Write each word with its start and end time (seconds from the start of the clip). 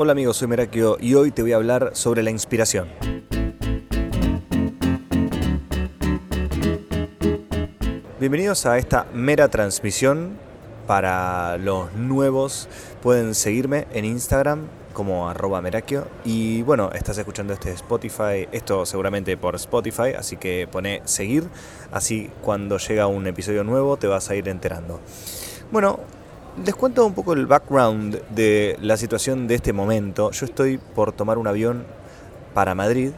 Hola 0.00 0.12
amigos, 0.12 0.36
soy 0.36 0.46
Merakio 0.46 0.96
y 1.00 1.14
hoy 1.14 1.32
te 1.32 1.42
voy 1.42 1.50
a 1.50 1.56
hablar 1.56 1.90
sobre 1.94 2.22
la 2.22 2.30
inspiración. 2.30 2.88
Bienvenidos 8.20 8.64
a 8.66 8.78
esta 8.78 9.08
mera 9.12 9.48
transmisión. 9.48 10.38
Para 10.86 11.58
los 11.58 11.92
nuevos 11.94 12.68
pueden 13.02 13.34
seguirme 13.34 13.88
en 13.92 14.04
Instagram 14.04 14.68
como 14.92 15.28
arroba 15.28 15.60
merakio. 15.62 16.06
Y 16.24 16.62
bueno, 16.62 16.92
estás 16.92 17.18
escuchando 17.18 17.52
este 17.52 17.72
Spotify, 17.72 18.46
esto 18.52 18.86
seguramente 18.86 19.36
por 19.36 19.56
Spotify, 19.56 20.14
así 20.16 20.36
que 20.36 20.68
pone 20.70 21.02
seguir, 21.06 21.48
así 21.90 22.30
cuando 22.42 22.78
llega 22.78 23.08
un 23.08 23.26
episodio 23.26 23.64
nuevo 23.64 23.96
te 23.96 24.06
vas 24.06 24.30
a 24.30 24.36
ir 24.36 24.48
enterando. 24.48 25.00
Bueno, 25.72 25.98
les 26.64 26.74
cuento 26.74 27.06
un 27.06 27.14
poco 27.14 27.32
el 27.32 27.46
background 27.46 28.20
de 28.30 28.76
la 28.80 28.96
situación 28.96 29.46
de 29.46 29.54
este 29.54 29.72
momento. 29.72 30.30
Yo 30.32 30.46
estoy 30.46 30.78
por 30.78 31.12
tomar 31.12 31.38
un 31.38 31.46
avión 31.46 31.84
para 32.54 32.74
Madrid 32.74 33.10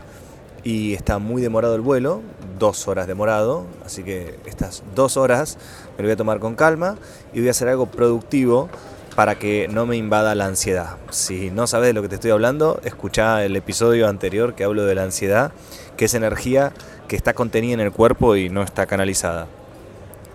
y 0.63 0.95
está 0.95 1.19
muy 1.19 1.41
demorado 1.41 1.75
el 1.75 1.81
vuelo, 1.81 2.21
dos 2.59 2.87
horas 2.89 3.07
demorado, 3.07 3.65
así 3.85 4.03
que 4.03 4.39
estas 4.45 4.83
dos 4.95 5.17
horas 5.17 5.57
me 5.97 6.03
lo 6.03 6.09
voy 6.09 6.13
a 6.13 6.17
tomar 6.17 6.39
con 6.39 6.55
calma 6.55 6.97
y 7.33 7.39
voy 7.39 7.49
a 7.49 7.53
hacer 7.53 7.69
algo 7.69 7.87
productivo 7.87 8.69
para 9.17 9.39
que 9.39 9.69
no 9.69 9.87
me 9.87 9.97
invada 9.97 10.35
la 10.35 10.47
ansiedad. 10.47 10.97
Si 11.11 11.51
no 11.51 11.67
sabes 11.67 11.89
de 11.89 11.93
lo 11.95 12.03
que 12.03 12.09
te 12.09 12.17
estoy 12.17 12.31
hablando, 12.31 12.81
escucha 12.85 13.45
el 13.45 13.57
episodio 13.57 14.09
anterior 14.09 14.55
que 14.55 14.65
hablo 14.65 14.85
de 14.85 14.95
la 14.95 15.05
ansiedad, 15.05 15.53
que 15.97 16.05
es 16.05 16.15
energía 16.15 16.73
que 17.09 17.17
está 17.17 17.33
contenida 17.35 17.75
en 17.75 17.81
el 17.81 17.93
cuerpo 17.93 18.37
y 18.37 18.51
no 18.51 18.63
está 18.63 18.87
canalizada. 18.87 19.47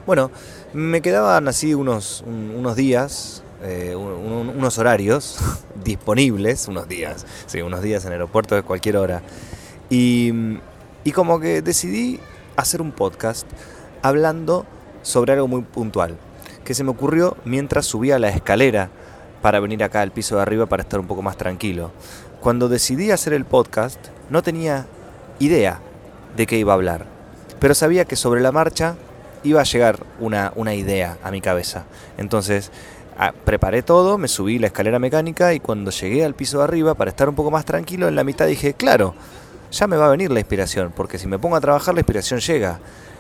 Bueno, 0.06 0.30
me 0.76 1.02
quedaban 1.02 1.48
así 1.48 1.74
unos, 1.74 2.24
unos 2.28 2.76
días, 2.76 3.44
eh, 3.64 3.96
unos 3.96 4.78
horarios 4.78 5.38
disponibles, 5.86 6.68
unos 6.68 6.90
días, 6.90 7.26
sí, 7.46 7.62
unos 7.62 7.82
días 7.82 8.04
en 8.04 8.10
el 8.10 8.14
aeropuerto 8.14 8.56
de 8.56 8.62
cualquier 8.62 8.98
hora. 8.98 9.22
Y, 9.90 10.34
y 11.06 11.12
como 11.14 11.40
que 11.40 11.62
decidí 11.62 12.20
hacer 12.58 12.82
un 12.82 12.92
podcast 12.92 13.48
hablando 14.02 14.66
sobre 15.02 15.32
algo 15.32 15.48
muy 15.48 15.62
puntual, 15.62 16.18
que 16.66 16.74
se 16.74 16.84
me 16.84 16.90
ocurrió 16.90 17.38
mientras 17.46 17.86
subía 17.86 18.20
la 18.20 18.28
escalera 18.28 18.90
para 19.42 19.62
venir 19.62 19.82
acá 19.82 20.02
al 20.02 20.12
piso 20.12 20.36
de 20.36 20.42
arriba 20.42 20.66
para 20.66 20.84
estar 20.84 21.00
un 21.00 21.08
poco 21.08 21.22
más 21.22 21.38
tranquilo. 21.38 21.92
Cuando 22.42 22.68
decidí 22.68 23.12
hacer 23.12 23.32
el 23.32 23.46
podcast 23.46 24.00
no 24.30 24.44
tenía 24.44 24.88
idea 25.40 25.80
de 26.36 26.46
qué 26.46 26.58
iba 26.58 26.74
a 26.74 26.76
hablar, 26.76 27.06
pero 27.62 27.74
sabía 27.74 28.04
que 28.04 28.18
sobre 28.18 28.42
la 28.42 28.52
marcha 28.52 28.98
iba 29.46 29.62
a 29.62 29.64
llegar 29.64 30.00
una, 30.20 30.52
una 30.56 30.74
idea 30.74 31.18
a 31.24 31.32
mi 31.32 31.40
cabeza. 31.40 31.86
Entonces 32.18 32.72
ah, 33.18 33.34
preparé 33.46 33.84
todo, 33.84 34.18
me 34.18 34.28
subí 34.28 34.60
la 34.60 34.68
escalera 34.68 35.00
mecánica 35.00 35.54
y 35.54 35.60
cuando 35.60 35.92
llegué 35.92 36.26
al 36.26 36.34
piso 36.34 36.58
de 36.58 36.66
arriba 36.66 36.96
para 36.96 37.12
estar 37.12 37.30
un 37.30 37.36
poco 37.36 37.52
más 37.52 37.64
tranquilo, 37.64 38.08
en 38.08 38.16
la 38.16 38.24
mitad 38.24 38.48
dije, 38.48 38.74
claro, 38.74 39.16
ya 39.72 39.88
me 39.88 39.98
va 39.98 40.08
a 40.08 40.10
venir 40.10 40.32
la 40.32 40.40
inspiración, 40.40 40.94
porque 40.96 41.18
si 41.18 41.28
me 41.28 41.40
pongo 41.40 41.56
a 41.56 41.62
trabajar 41.62 41.94
la 41.94 42.02
inspiración 42.02 42.40
llega. 42.40 42.80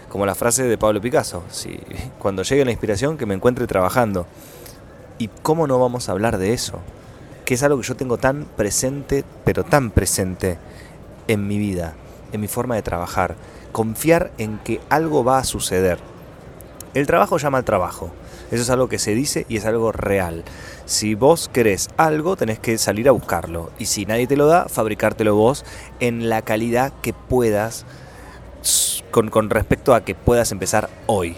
Como 0.09 0.25
la 0.25 0.35
frase 0.35 0.63
de 0.63 0.77
Pablo 0.77 1.01
Picasso, 1.01 1.43
si, 1.49 1.77
cuando 2.19 2.43
llegue 2.43 2.63
la 2.63 2.71
inspiración 2.71 3.17
que 3.17 3.25
me 3.25 3.33
encuentre 3.35 3.67
trabajando. 3.67 4.25
¿Y 5.17 5.27
cómo 5.27 5.67
no 5.67 5.79
vamos 5.79 6.07
a 6.07 6.13
hablar 6.13 6.37
de 6.37 6.53
eso? 6.53 6.79
Que 7.43 7.55
es 7.55 7.63
algo 7.63 7.79
que 7.79 7.87
yo 7.87 7.95
tengo 7.95 8.17
tan 8.17 8.45
presente, 8.45 9.23
pero 9.43 9.63
tan 9.63 9.91
presente 9.91 10.57
en 11.27 11.47
mi 11.47 11.57
vida, 11.57 11.95
en 12.31 12.41
mi 12.41 12.47
forma 12.47 12.75
de 12.75 12.81
trabajar. 12.81 13.35
Confiar 13.71 14.31
en 14.37 14.57
que 14.59 14.79
algo 14.89 15.23
va 15.23 15.39
a 15.39 15.43
suceder 15.43 15.99
el 16.95 17.07
trabajo 17.07 17.37
llama 17.37 17.59
al 17.59 17.65
trabajo. 17.65 18.09
Eso 18.51 18.63
es 18.63 18.69
algo 18.69 18.87
que 18.87 18.99
se 18.99 19.13
dice 19.13 19.45
y 19.49 19.57
es 19.57 19.65
algo 19.65 19.91
real. 19.91 20.43
Si 20.85 21.13
vos 21.13 21.49
querés 21.51 21.89
algo, 21.97 22.37
tenés 22.37 22.57
que 22.57 22.77
salir 22.77 23.09
a 23.09 23.11
buscarlo. 23.11 23.69
Y 23.77 23.87
si 23.87 24.05
nadie 24.05 24.27
te 24.27 24.37
lo 24.37 24.47
da, 24.47 24.67
fabricártelo 24.69 25.35
vos 25.35 25.65
en 25.99 26.29
la 26.29 26.41
calidad 26.41 26.93
que 27.01 27.13
puedas 27.13 27.85
con, 29.11 29.49
respecto 29.49 29.93
a 29.93 30.05
que 30.05 30.15
puedas 30.15 30.53
empezar 30.53 30.89
hoy. 31.05 31.35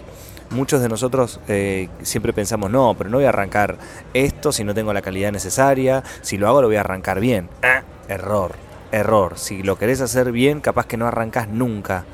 Muchos 0.50 0.80
de 0.80 0.88
nosotros 0.88 1.40
eh, 1.48 1.88
siempre 2.02 2.32
pensamos, 2.32 2.70
no, 2.70 2.94
pero 2.96 3.10
no 3.10 3.18
voy 3.18 3.26
a 3.26 3.30
arrancar 3.30 3.76
esto 4.14 4.52
si 4.52 4.64
no 4.64 4.74
tengo 4.74 4.92
la 4.92 5.02
calidad 5.02 5.32
necesaria. 5.32 6.04
Si 6.22 6.38
lo 6.38 6.46
hago, 6.46 6.62
lo 6.62 6.68
voy 6.68 6.76
a 6.76 6.80
arrancar 6.80 7.18
bien. 7.18 7.50
Ah, 7.64 7.82
error, 8.08 8.52
error. 8.92 9.38
Si 9.38 9.64
lo 9.64 9.76
querés 9.76 10.00
hacer 10.02 10.30
bien, 10.30 10.60
capaz 10.60 10.86
que 10.86 10.96
no 10.96 11.06
arrancas 11.06 11.48
nunca 11.48 12.04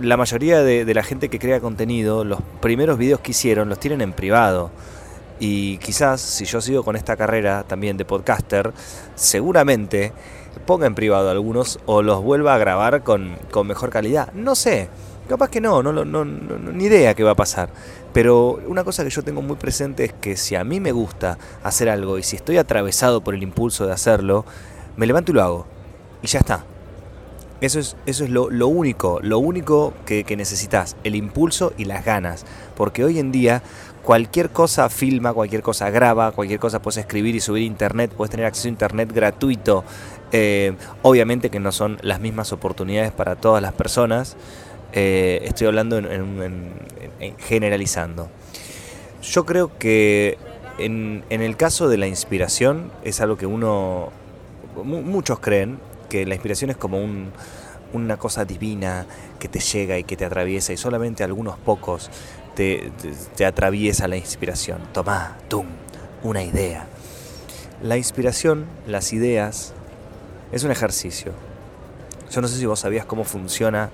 la 0.00 0.16
mayoría 0.16 0.62
de, 0.62 0.94
la 0.94 1.02
gente 1.02 1.28
que 1.28 1.38
crea 1.38 1.60
contenido, 1.60 2.24
los 2.24 2.40
primeros 2.60 2.98
videos 2.98 3.20
que 3.20 3.32
hicieron 3.32 3.68
los 3.68 3.78
tienen 3.78 4.00
en 4.00 4.12
privado. 4.12 4.70
Y 5.40 5.78
quizás 5.78 6.20
si 6.20 6.44
yo 6.44 6.60
sigo 6.60 6.84
con 6.84 6.96
esta 6.96 7.16
carrera 7.16 7.64
también 7.64 7.96
de 7.96 8.04
podcaster, 8.04 8.72
seguramente 9.14 10.12
ponga 10.66 10.86
en 10.86 10.94
privado 10.94 11.30
algunos 11.30 11.80
o 11.86 12.02
los 12.02 12.22
vuelva 12.22 12.54
a 12.54 12.58
grabar 12.58 13.02
con, 13.02 13.36
mejor 13.64 13.90
calidad. 13.90 14.32
No 14.34 14.54
sé, 14.54 14.88
capaz 15.28 15.50
que 15.50 15.60
no, 15.60 15.82
no, 15.82 15.92
no, 15.92 16.24
ni 16.24 16.84
idea 16.84 17.14
qué 17.14 17.24
va 17.24 17.32
a 17.32 17.36
pasar. 17.36 17.70
Pero 18.12 18.60
una 18.68 18.84
cosa 18.84 19.04
que 19.04 19.10
yo 19.10 19.22
tengo 19.22 19.42
muy 19.42 19.56
presente 19.56 20.04
es 20.04 20.12
que 20.12 20.36
si 20.36 20.54
a 20.54 20.64
mí 20.64 20.80
me 20.80 20.92
gusta 20.92 21.38
hacer 21.62 21.88
algo 21.88 22.18
y 22.18 22.22
si 22.22 22.36
estoy 22.36 22.58
atravesado 22.58 23.22
por 23.22 23.34
el 23.34 23.42
impulso 23.42 23.86
de 23.86 23.92
hacerlo, 23.92 24.44
me 24.96 25.06
levanto 25.06 25.32
y 25.32 25.34
lo 25.34 25.42
hago. 25.42 25.66
Y 26.22 26.26
ya 26.26 26.38
está. 26.38 26.64
Eso 27.62 27.78
es, 27.78 27.96
eso 28.06 28.24
es 28.24 28.30
lo, 28.30 28.66
único, 28.66 29.20
lo 29.22 29.38
único 29.38 29.94
que, 30.04 30.24
necesitas, 30.36 30.96
el 31.04 31.14
impulso 31.14 31.72
y 31.78 31.84
las 31.84 32.04
ganas. 32.04 32.44
Porque 32.74 33.04
hoy 33.04 33.20
en 33.20 33.30
día 33.30 33.62
cualquier 34.02 34.50
cosa 34.50 34.88
filma, 34.88 35.32
cualquier 35.32 35.62
cosa 35.62 35.88
graba, 35.88 36.32
cualquier 36.32 36.58
cosa 36.58 36.82
puedes 36.82 36.98
escribir 36.98 37.36
y 37.36 37.40
subir 37.40 37.62
a 37.62 37.66
internet, 37.66 38.12
puedes 38.16 38.32
tener 38.32 38.46
acceso 38.46 38.66
a 38.66 38.70
internet 38.70 39.12
gratuito. 39.14 39.84
Eh, 40.32 40.74
obviamente 41.02 41.50
que 41.50 41.60
no 41.60 41.70
son 41.70 41.98
las 42.02 42.18
mismas 42.18 42.52
oportunidades 42.52 43.12
para 43.12 43.36
todas 43.36 43.62
las 43.62 43.72
personas. 43.74 44.36
Eh, 44.92 45.42
estoy 45.44 45.68
hablando 45.68 45.98
en, 45.98 46.72
generalizando. 47.38 48.28
Yo 49.22 49.46
creo 49.46 49.70
que 49.78 50.36
en, 50.78 51.22
en 51.30 51.42
el 51.42 51.56
caso 51.56 51.88
de 51.88 51.96
la 51.96 52.08
inspiración 52.08 52.90
es 53.04 53.20
algo 53.20 53.36
que 53.36 53.46
uno, 53.46 54.10
muchos 54.82 55.38
creen, 55.38 55.78
que 56.12 56.26
la 56.26 56.34
inspiración 56.34 56.70
es 56.70 56.76
como 56.76 56.98
una 57.94 58.16
cosa 58.18 58.44
divina 58.44 59.06
que 59.38 59.48
te 59.48 59.60
llega 59.60 59.96
y 59.96 60.04
que 60.04 60.14
te 60.14 60.26
atraviesa 60.26 60.74
y 60.74 60.76
solamente 60.76 61.24
algunos 61.24 61.56
pocos 61.56 62.10
te, 62.54 62.92
atraviesa 63.46 64.08
la 64.08 64.18
inspiración. 64.18 64.82
Tomá, 64.92 65.38
tum, 65.48 65.64
una 66.22 66.42
idea. 66.42 66.84
La 67.82 67.96
inspiración, 67.96 68.66
las 68.86 69.14
ideas, 69.14 69.72
es 70.52 70.64
un 70.64 70.70
ejercicio. 70.70 71.32
Yo 72.30 72.42
no 72.42 72.48
sé 72.48 72.58
si 72.58 72.66
vos 72.66 72.80
sabías 72.80 73.06
cómo 73.06 73.24
funciona 73.24 73.88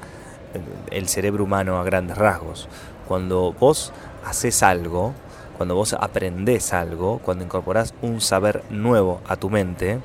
el 0.91 1.09
cerebro 1.09 1.45
humano 1.45 1.79
a 1.79 1.85
grandes 1.85 2.19
rasgos. 2.19 2.69
Cuando 3.07 3.53
vos 3.53 3.93
haces 4.27 4.65
algo, 4.65 5.15
cuando 5.57 5.77
vos 5.77 5.93
aprendés 5.93 6.73
algo, 6.73 7.21
cuando 7.21 7.45
incorporás 7.45 7.95
un 8.03 8.21
saber 8.21 8.65
nuevo 8.71 9.21
a 9.29 9.37
tu 9.37 9.51
mente, 9.51 10.01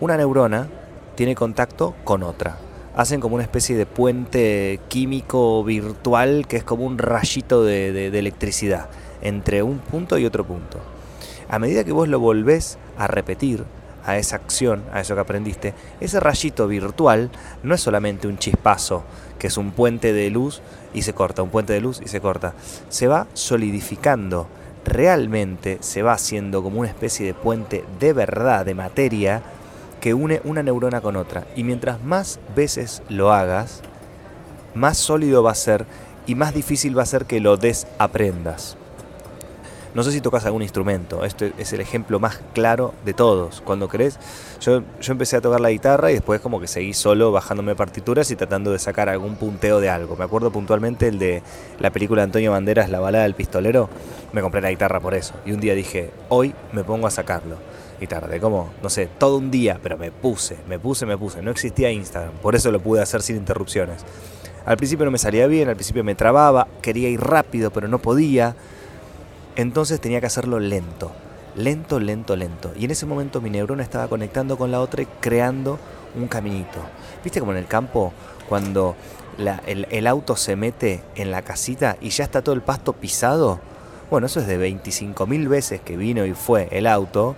una 0.00 0.16
neurona 0.16 0.66
tiene 1.14 1.34
contacto 1.34 1.94
con 2.04 2.22
otra. 2.22 2.58
Hacen 2.96 3.20
como 3.20 3.34
una 3.34 3.44
especie 3.44 3.76
de 3.76 3.86
puente 3.86 4.80
químico 4.88 5.64
virtual 5.64 6.46
que 6.46 6.56
es 6.56 6.64
como 6.64 6.84
un 6.84 6.98
rayito 6.98 7.64
de, 7.64 8.06
electricidad 8.06 8.88
entre 9.20 9.62
un 9.62 9.78
punto 9.78 10.18
y 10.18 10.26
otro 10.26 10.44
punto. 10.44 10.78
A 11.48 11.58
medida 11.58 11.84
que 11.84 11.92
vos 11.92 12.08
lo 12.08 12.20
volvés 12.20 12.78
a 12.96 13.06
repetir, 13.06 13.64
a 14.06 14.18
esa 14.18 14.36
acción, 14.36 14.82
a 14.92 15.00
eso 15.00 15.14
que 15.14 15.22
aprendiste, 15.22 15.74
ese 15.98 16.20
rayito 16.20 16.68
virtual 16.68 17.30
no 17.62 17.74
es 17.74 17.80
solamente 17.80 18.28
un 18.28 18.36
chispazo, 18.36 19.02
que 19.38 19.46
es 19.46 19.56
un 19.56 19.72
puente 19.72 20.12
de 20.12 20.28
luz 20.30 20.60
y 20.92 21.02
se 21.02 21.14
corta, 21.14 21.42
un 21.42 21.48
puente 21.48 21.72
de 21.72 21.80
luz 21.80 22.00
y 22.04 22.08
se 22.08 22.20
corta. 22.20 22.54
Se 22.90 23.06
va 23.06 23.26
solidificando, 23.32 24.46
realmente 24.84 25.78
se 25.80 26.02
va 26.02 26.12
haciendo 26.12 26.62
como 26.62 26.80
una 26.80 26.88
especie 26.88 27.26
de 27.26 27.34
puente 27.34 27.84
de 27.98 28.12
verdad, 28.12 28.66
de 28.66 28.74
materia, 28.74 29.42
que 30.04 30.12
une 30.12 30.42
una 30.44 30.62
neurona 30.62 31.00
con 31.00 31.16
otra. 31.16 31.46
Y 31.56 31.64
mientras 31.64 32.04
más 32.04 32.38
veces 32.54 33.02
lo 33.08 33.32
hagas, 33.32 33.80
más 34.74 34.98
sólido 34.98 35.42
va 35.42 35.52
a 35.52 35.54
ser 35.54 35.86
y 36.26 36.34
más 36.34 36.52
difícil 36.52 36.98
va 36.98 37.04
a 37.04 37.06
ser 37.06 37.24
que 37.24 37.40
lo 37.40 37.56
desaprendas. 37.56 38.76
No 39.94 40.02
sé 40.02 40.12
si 40.12 40.20
tocas 40.20 40.44
algún 40.44 40.60
instrumento, 40.60 41.24
esto 41.24 41.46
es 41.56 41.72
el 41.72 41.80
ejemplo 41.80 42.20
más 42.20 42.42
claro 42.52 42.92
de 43.06 43.14
todos. 43.14 43.62
Cuando 43.62 43.88
crees, 43.88 44.18
yo, 44.60 44.82
yo 45.00 45.12
empecé 45.12 45.36
a 45.36 45.40
tocar 45.40 45.62
la 45.62 45.70
guitarra 45.70 46.10
y 46.10 46.14
después 46.14 46.42
como 46.42 46.60
que 46.60 46.66
seguí 46.66 46.92
solo 46.92 47.32
bajándome 47.32 47.74
partituras 47.74 48.30
y 48.30 48.36
tratando 48.36 48.72
de 48.72 48.80
sacar 48.80 49.08
algún 49.08 49.36
punteo 49.36 49.80
de 49.80 49.88
algo. 49.88 50.16
Me 50.16 50.24
acuerdo 50.24 50.50
puntualmente 50.50 51.08
el 51.08 51.18
de 51.18 51.42
la 51.80 51.88
película 51.88 52.20
de 52.20 52.24
Antonio 52.24 52.50
Banderas, 52.50 52.90
La 52.90 53.00
balada 53.00 53.24
del 53.24 53.34
pistolero, 53.34 53.88
me 54.34 54.42
compré 54.42 54.60
la 54.60 54.68
guitarra 54.68 55.00
por 55.00 55.14
eso. 55.14 55.32
Y 55.46 55.52
un 55.52 55.60
día 55.60 55.74
dije, 55.74 56.10
hoy 56.28 56.54
me 56.72 56.84
pongo 56.84 57.06
a 57.06 57.10
sacarlo 57.10 57.56
y 58.00 58.06
tarde, 58.06 58.40
como, 58.40 58.70
no 58.82 58.90
sé, 58.90 59.08
todo 59.18 59.38
un 59.38 59.50
día, 59.50 59.78
pero 59.82 59.96
me 59.96 60.10
puse, 60.10 60.56
me 60.68 60.78
puse, 60.78 61.06
me 61.06 61.16
puse. 61.16 61.42
No 61.42 61.50
existía 61.50 61.90
Instagram, 61.90 62.32
por 62.42 62.54
eso 62.54 62.70
lo 62.70 62.80
pude 62.80 63.02
hacer 63.02 63.22
sin 63.22 63.36
interrupciones. 63.36 64.04
Al 64.66 64.76
principio 64.76 65.04
no 65.04 65.10
me 65.10 65.18
salía 65.18 65.46
bien, 65.46 65.68
al 65.68 65.74
principio 65.74 66.04
me 66.04 66.14
trababa, 66.14 66.66
quería 66.80 67.08
ir 67.08 67.20
rápido, 67.20 67.70
pero 67.70 67.86
no 67.88 67.98
podía. 67.98 68.56
Entonces 69.56 70.00
tenía 70.00 70.20
que 70.20 70.26
hacerlo 70.26 70.58
lento. 70.58 71.12
lento, 71.54 72.00
lento, 72.00 72.34
lento. 72.34 72.72
Y 72.76 72.86
en 72.86 72.90
ese 72.90 73.06
momento 73.06 73.40
mi 73.40 73.50
neurona 73.50 73.82
estaba 73.82 74.08
conectando 74.08 74.56
con 74.56 74.72
la 74.72 74.80
otra 74.80 75.02
y 75.02 75.06
creando 75.20 75.78
un 76.16 76.26
caminito. 76.28 76.80
¿Viste 77.22 77.40
como 77.40 77.52
en 77.52 77.58
el 77.58 77.66
campo 77.66 78.12
cuando 78.48 78.96
el, 79.66 80.06
auto 80.06 80.36
se 80.36 80.56
mete 80.56 81.02
en 81.14 81.30
la 81.30 81.42
casita 81.42 81.96
y 82.00 82.10
ya 82.10 82.24
está 82.24 82.42
todo 82.42 82.54
el 82.54 82.62
pasto 82.62 82.92
pisado? 82.92 83.60
Bueno, 84.10 84.26
eso 84.26 84.40
es 84.40 84.46
de 84.46 84.58
25.000 84.58 85.48
veces 85.48 85.80
que 85.80 85.96
vino 85.96 86.24
y 86.26 86.34
fue 86.34 86.68
el 86.70 86.86
auto 86.86 87.36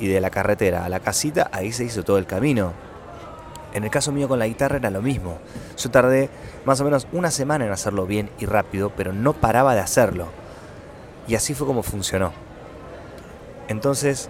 y 0.00 0.08
de 0.08 0.20
la 0.20 0.30
carretera 0.30 0.84
a 0.84 0.88
la 0.88 0.98
casita, 0.98 1.48
ahí 1.52 1.70
se 1.72 1.84
hizo 1.84 2.02
todo 2.02 2.18
el 2.18 2.26
camino. 2.26 2.72
En 3.72 3.84
el 3.84 3.90
caso 3.90 4.10
mío 4.10 4.26
con 4.26 4.40
la 4.40 4.48
guitarra 4.48 4.78
era 4.78 4.90
lo 4.90 5.02
mismo. 5.02 5.38
Yo 5.76 5.90
tardé 5.90 6.28
más 6.64 6.80
o 6.80 6.84
menos 6.84 7.06
una 7.12 7.30
semana 7.30 7.66
en 7.66 7.72
hacerlo 7.72 8.06
bien 8.06 8.30
y 8.40 8.46
rápido, 8.46 8.90
pero 8.96 9.12
no 9.12 9.34
paraba 9.34 9.74
de 9.74 9.80
hacerlo. 9.80 10.26
Y 11.28 11.36
así 11.36 11.54
fue 11.54 11.66
como 11.66 11.84
funcionó. 11.84 12.32
Entonces, 13.68 14.28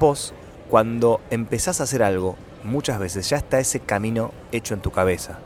vos, 0.00 0.34
cuando 0.68 1.20
empezás 1.30 1.80
a 1.80 1.84
hacer 1.84 2.02
algo, 2.02 2.36
muchas 2.64 2.98
veces 2.98 3.28
ya 3.28 3.36
está 3.36 3.60
ese 3.60 3.78
camino 3.78 4.32
hecho 4.50 4.74
en 4.74 4.80
tu 4.80 4.90
cabeza. 4.90 5.38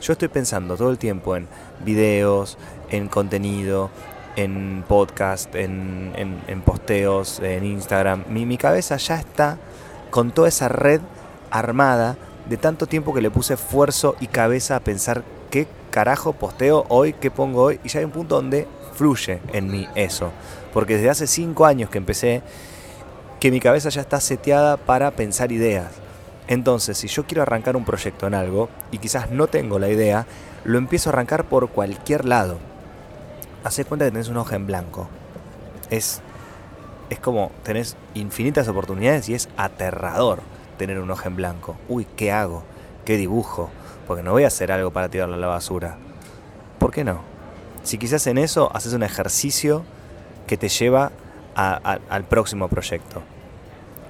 Yo 0.00 0.12
estoy 0.12 0.28
pensando 0.28 0.76
todo 0.76 0.90
el 0.90 0.98
tiempo 0.98 1.36
en 1.36 1.48
videos, 1.84 2.56
en 2.90 3.08
contenido, 3.08 3.90
en 4.36 4.84
podcast, 4.86 5.54
en, 5.54 6.62
posteos, 6.64 7.40
en 7.40 7.64
Instagram. 7.64 8.24
Mi, 8.28 8.46
mi 8.46 8.58
cabeza 8.58 8.96
ya 8.96 9.16
está 9.16 9.58
con 10.10 10.30
toda 10.30 10.48
esa 10.48 10.68
red 10.68 11.00
armada 11.50 12.16
de 12.48 12.56
tanto 12.56 12.86
tiempo 12.86 13.14
que 13.14 13.22
le 13.22 13.30
puse 13.30 13.54
esfuerzo 13.54 14.16
y 14.20 14.26
cabeza 14.26 14.76
a 14.76 14.80
pensar 14.80 15.24
qué 15.50 15.66
carajo 15.90 16.32
posteo 16.32 16.84
hoy, 16.88 17.12
qué 17.12 17.30
pongo 17.30 17.62
hoy. 17.62 17.80
Y 17.84 17.88
ya 17.88 18.00
hay 18.00 18.04
un 18.04 18.10
punto 18.10 18.36
donde 18.36 18.66
fluye 18.94 19.40
en 19.52 19.70
mí 19.70 19.88
eso. 19.94 20.30
Porque 20.72 20.96
desde 20.96 21.10
hace 21.10 21.26
cinco 21.26 21.66
años 21.66 21.90
que 21.90 21.98
empecé, 21.98 22.42
que 23.40 23.50
mi 23.50 23.60
cabeza 23.60 23.88
ya 23.88 24.00
está 24.00 24.20
seteada 24.20 24.76
para 24.76 25.10
pensar 25.12 25.52
ideas. 25.52 25.92
Entonces, 26.46 26.98
si 26.98 27.08
yo 27.08 27.24
quiero 27.24 27.42
arrancar 27.42 27.76
un 27.76 27.84
proyecto 27.84 28.26
en 28.26 28.34
algo 28.34 28.68
y 28.90 28.98
quizás 28.98 29.30
no 29.30 29.46
tengo 29.46 29.78
la 29.78 29.88
idea, 29.88 30.26
lo 30.64 30.78
empiezo 30.78 31.08
a 31.08 31.12
arrancar 31.12 31.44
por 31.44 31.68
cualquier 31.68 32.24
lado. 32.24 32.58
Hace 33.64 33.86
cuenta 33.86 34.04
que 34.04 34.10
tenés 34.10 34.28
una 34.28 34.42
hoja 34.42 34.56
en 34.56 34.66
blanco. 34.66 35.08
Es, 35.90 36.20
es 37.08 37.18
como 37.18 37.50
tenés 37.62 37.96
infinitas 38.14 38.68
oportunidades 38.68 39.28
y 39.30 39.34
es 39.34 39.48
aterrador 39.56 40.40
tener 40.76 41.00
una 41.00 41.14
hoja 41.14 41.28
en 41.28 41.36
blanco. 41.36 41.76
Uy, 41.88 42.06
¿qué 42.16 42.30
hago? 42.30 42.62
¿Qué 43.06 43.16
dibujo? 43.16 43.70
Porque 44.06 44.22
no 44.22 44.32
voy 44.32 44.44
a 44.44 44.48
hacer 44.48 44.70
algo 44.70 44.90
para 44.90 45.08
tirarlo 45.08 45.36
a 45.36 45.38
la 45.38 45.46
basura. 45.46 45.96
¿Por 46.78 46.90
qué 46.90 47.04
no? 47.04 47.22
Si 47.82 47.96
quizás 47.96 48.26
en 48.26 48.36
eso 48.36 48.70
haces 48.74 48.92
un 48.92 49.02
ejercicio 49.02 49.82
que 50.46 50.58
te 50.58 50.68
lleva 50.68 51.12
al 51.54 52.24
próximo 52.24 52.68
proyecto. 52.68 53.22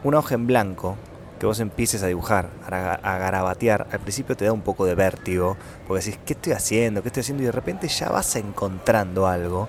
Una 0.03 0.19
hoja 0.19 0.35
en 0.35 0.47
blanco 0.49 0.97
que 1.39 1.47
vos 1.47 1.61
empieces 1.61 2.03
a 2.03 2.07
dibujar, 2.07 2.49
a, 2.67 3.19
garabatear, 3.19 3.87
al 3.91 4.01
principio 4.01 4.37
te 4.37 4.45
da 4.45 4.53
un 4.53 4.63
poco 4.63 4.87
de 4.87 4.95
vértigo, 4.95 5.57
porque 5.87 6.05
decís, 6.05 6.21
¿qué 6.25 6.35
estoy 6.35 6.53
haciendo? 6.53 7.03
¿Qué 7.03 7.09
estoy 7.09 7.23
haciendo? 7.23 7.43
Y 7.43 7.47
de 7.47 7.53
repente 7.53 7.89
ya 7.89 8.09
vas 8.09 8.37
encontrando 8.37 9.27
algo. 9.27 9.69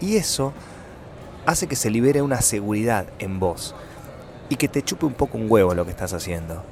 Y 0.00 0.16
eso 0.16 0.52
hace 1.46 1.66
que 1.66 1.76
se 1.76 1.90
libere 1.90 2.22
una 2.22 2.40
seguridad 2.40 3.06
en 3.18 3.38
vos 3.38 3.74
y 4.48 4.56
que 4.56 4.68
te 4.68 4.82
chupe 4.82 5.06
un 5.06 5.14
poco 5.14 5.38
un 5.38 5.50
huevo 5.50 5.74
lo 5.74 5.84
que 5.84 5.90
estás 5.90 6.12
haciendo. 6.12 6.62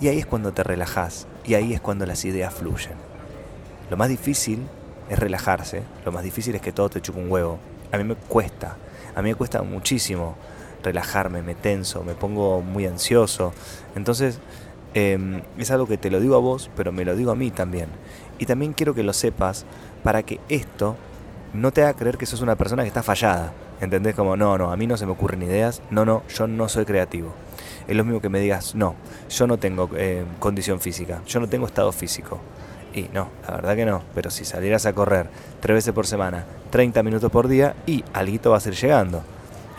Y 0.00 0.08
ahí 0.08 0.18
es 0.18 0.26
cuando 0.26 0.52
te 0.52 0.62
relajas 0.62 1.26
y 1.44 1.54
ahí 1.54 1.72
es 1.74 1.80
cuando 1.80 2.06
las 2.06 2.24
ideas 2.24 2.52
fluyen. 2.52 2.94
Lo 3.88 3.96
más 3.96 4.08
difícil 4.08 4.66
es 5.08 5.18
relajarse, 5.18 5.82
lo 6.04 6.12
más 6.12 6.24
difícil 6.24 6.54
es 6.54 6.60
que 6.60 6.72
todo 6.72 6.88
te 6.88 7.00
chupe 7.00 7.20
un 7.20 7.30
huevo. 7.30 7.58
A 7.92 7.98
mí 7.98 8.04
me 8.04 8.14
cuesta, 8.14 8.76
a 9.14 9.22
mí 9.22 9.30
me 9.30 9.34
cuesta 9.34 9.62
muchísimo 9.62 10.34
relajarme, 10.82 11.42
me 11.42 11.54
tenso, 11.54 12.02
me 12.04 12.14
pongo 12.14 12.60
muy 12.60 12.86
ansioso. 12.86 13.52
Entonces, 13.94 14.38
em, 14.94 15.42
es 15.58 15.70
algo 15.70 15.86
que 15.86 15.98
te 15.98 16.10
lo 16.10 16.20
digo 16.20 16.36
a 16.36 16.40
vos, 16.40 16.70
pero 16.76 16.92
me 16.92 17.04
lo 17.04 17.16
digo 17.16 17.30
a 17.30 17.34
mí 17.34 17.50
también. 17.50 17.88
Y 18.38 18.46
también 18.46 18.72
quiero 18.72 18.94
que 18.94 19.02
lo 19.02 19.12
sepas 19.12 19.64
para 20.02 20.22
que 20.22 20.40
esto 20.48 20.96
no 21.54 21.70
te 21.72 21.82
haga 21.82 21.94
creer 21.94 22.18
que 22.18 22.26
sos 22.26 22.40
una 22.40 22.56
persona 22.56 22.82
que 22.82 22.88
está 22.88 23.02
fallada. 23.02 23.52
¿Entendés? 23.80 24.14
Como, 24.14 24.36
no, 24.36 24.56
no, 24.58 24.70
a 24.70 24.76
mí 24.76 24.86
no 24.86 24.96
se 24.96 25.06
me 25.06 25.12
ocurren 25.12 25.42
ideas, 25.42 25.82
no, 25.90 26.04
no, 26.04 26.22
yo 26.28 26.46
no 26.46 26.68
soy 26.68 26.84
creativo. 26.84 27.32
Es 27.88 27.96
lo 27.96 28.04
mismo 28.04 28.20
que 28.20 28.28
me 28.28 28.38
digas, 28.38 28.76
no, 28.76 28.94
yo 29.28 29.48
no 29.48 29.58
tengo 29.58 29.90
eh, 29.96 30.24
condición 30.38 30.80
física, 30.80 31.20
yo 31.26 31.40
no 31.40 31.48
tengo 31.48 31.66
estado 31.66 31.90
físico. 31.90 32.40
Y 32.94 33.08
no, 33.12 33.28
la 33.48 33.56
verdad 33.56 33.74
que 33.74 33.84
no, 33.84 34.02
pero 34.14 34.30
si 34.30 34.44
salieras 34.44 34.86
a 34.86 34.92
correr 34.92 35.28
tres 35.60 35.74
veces 35.74 35.92
por 35.92 36.06
semana, 36.06 36.44
30 36.70 37.02
minutos 37.02 37.30
por 37.32 37.48
día, 37.48 37.74
y 37.86 38.04
algo 38.12 38.50
va 38.50 38.58
a 38.58 38.60
ser 38.60 38.74
llegando 38.74 39.24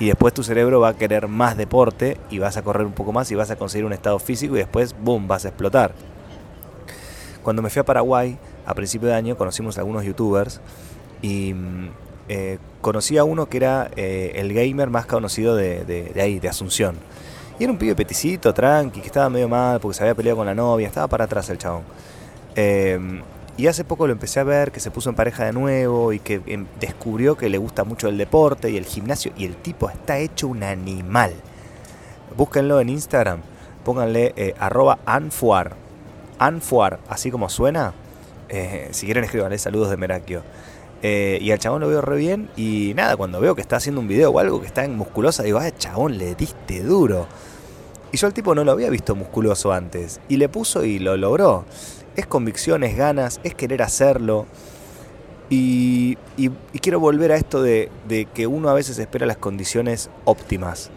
y 0.03 0.07
después 0.07 0.33
tu 0.33 0.43
cerebro 0.43 0.81
va 0.81 0.89
a 0.89 0.97
querer 0.97 1.29
más 1.29 1.55
deporte 1.55 2.17
y 2.29 2.37
vas 2.37 2.57
a 2.57 2.61
correr 2.61 2.85
un 2.85 2.91
poco 2.91 3.13
más 3.13 3.31
y 3.31 3.35
vas 3.35 3.51
a 3.51 3.55
conseguir 3.55 3.85
un 3.85 3.93
estado 3.93 4.19
físico 4.19 4.53
y 4.55 4.57
después, 4.57 4.93
boom, 5.01 5.29
vas 5.29 5.45
a 5.45 5.47
explotar. 5.47 5.93
Cuando 7.41 7.61
me 7.61 7.69
fui 7.69 7.79
a 7.79 7.85
Paraguay, 7.85 8.37
a 8.65 8.75
principio 8.75 9.07
de 9.07 9.13
año, 9.13 9.37
conocimos 9.37 9.77
a 9.77 9.79
algunos 9.79 10.03
youtubers 10.03 10.59
y 11.21 11.53
mm, 11.53 11.89
eh, 12.27 12.57
conocí 12.81 13.17
a 13.17 13.23
uno 13.23 13.45
que 13.45 13.55
era 13.55 13.91
eh, 13.95 14.33
el 14.35 14.53
gamer 14.53 14.89
más 14.89 15.05
conocido 15.05 15.55
de, 15.55 16.11
ahí, 16.19 16.37
de 16.37 16.49
Asunción. 16.49 16.97
Y 17.57 17.63
era 17.63 17.71
un 17.71 17.79
pibe 17.79 17.95
peticito, 17.95 18.53
tranqui, 18.53 18.99
que 18.99 19.07
estaba 19.07 19.29
medio 19.29 19.47
mal 19.47 19.79
porque 19.79 19.95
se 19.95 20.03
había 20.03 20.15
peleado 20.15 20.35
con 20.35 20.45
la 20.45 20.53
novia, 20.53 20.85
estaba 20.85 21.07
para 21.07 21.23
atrás 21.23 21.49
el 21.49 21.59
chabón. 21.59 21.83
Eh, 22.57 22.99
y 23.55 23.67
hace 23.67 23.83
poco 23.83 24.07
lo 24.07 24.13
empecé 24.13 24.39
a 24.39 24.43
ver, 24.43 24.71
que 24.71 24.79
se 24.79 24.89
puso 24.89 25.09
en 25.09 25.15
pareja 25.15 25.45
de 25.45 25.53
nuevo 25.53 26.11
y 26.11 26.19
que 26.19 26.41
em, 26.47 26.65
descubrió 26.79 27.37
que 27.37 27.49
le 27.49 27.59
gusta 27.59 27.83
mucho 27.83 28.07
el 28.07 28.17
deporte 28.17 28.71
y 28.71 28.77
el 28.77 28.85
gimnasio. 28.85 29.31
Y 29.37 29.45
el 29.45 29.55
tipo 29.55 29.89
está 29.89 30.17
hecho 30.17 30.47
un 30.47 30.63
animal. 30.63 31.33
Búsquenlo 32.35 32.81
en 32.81 32.89
Instagram. 32.89 33.41
Pónganle 33.85 34.33
eh, 34.37 34.55
arroba 34.57 34.99
anfuar. 35.05 35.75
Anfuar, 36.39 36.99
así 37.07 37.29
como 37.29 37.47
suena. 37.47 37.93
Eh, 38.49 38.87
si 38.91 39.05
quieren 39.05 39.23
escribanle 39.23 39.59
saludos 39.59 39.91
de 39.91 39.97
Merakio. 39.97 40.41
Eh, 41.03 41.37
y 41.39 41.51
al 41.51 41.59
chabón 41.59 41.81
lo 41.81 41.87
veo 41.87 42.01
re 42.01 42.17
bien. 42.17 42.49
Y 42.57 42.93
nada, 42.95 43.15
cuando 43.17 43.39
veo 43.39 43.53
que 43.53 43.61
está 43.61 43.75
haciendo 43.75 44.01
un 44.01 44.07
video 44.07 44.31
o 44.31 44.39
algo 44.39 44.61
que 44.61 44.67
está 44.67 44.83
en 44.83 44.97
musculosa, 44.97 45.43
digo, 45.43 45.59
ah, 45.59 45.69
chabón, 45.77 46.17
le 46.17 46.33
diste 46.33 46.81
duro. 46.81 47.27
Y 48.11 48.17
yo 48.17 48.25
al 48.25 48.33
tipo 48.33 48.55
no 48.55 48.63
lo 48.63 48.71
había 48.71 48.89
visto 48.89 49.13
musculoso 49.13 49.71
antes. 49.71 50.21
Y 50.27 50.37
le 50.37 50.49
puso 50.49 50.83
y 50.83 50.97
lo 50.97 51.17
logró 51.17 51.65
es 52.15 52.25
convicción, 52.25 52.83
es 52.83 52.95
ganas, 52.95 53.39
es 53.43 53.55
querer 53.55 53.81
hacerlo. 53.81 54.45
Y, 55.49 56.17
quiero 56.81 56.99
volver 56.99 57.31
a 57.31 57.35
esto 57.35 57.61
de, 57.61 57.89
que 58.33 58.47
uno 58.47 58.69
a 58.69 58.73
veces 58.73 58.97
espera 58.97 59.25
las 59.25 59.37
condiciones 59.37 60.09
óptimas 60.25 60.89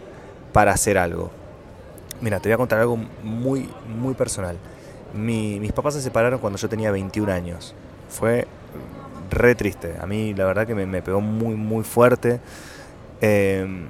para 0.53 0.71
hacer 0.71 0.97
algo. 0.97 1.29
Mira, 2.21 2.39
te 2.39 2.49
voy 2.49 2.53
a 2.53 2.57
contar 2.57 2.79
algo 2.79 2.97
muy, 3.23 3.69
muy 3.87 4.15
personal. 4.15 4.57
mis 5.13 5.71
papás 5.73 5.93
se 5.93 6.01
separaron 6.01 6.39
cuando 6.39 6.57
yo 6.57 6.67
tenía 6.69 6.91
21 6.91 7.31
años. 7.31 7.75
Fue 8.09 8.47
re 9.29 9.55
triste. 9.55 9.95
A 10.01 10.07
mí 10.07 10.33
la 10.33 10.45
verdad 10.45 10.65
que 10.65 10.73
me, 10.73 11.01
pegó 11.01 11.21
muy, 11.21 11.55
muy 11.55 11.83
fuerte. 11.83 12.39
Em, 13.21 13.87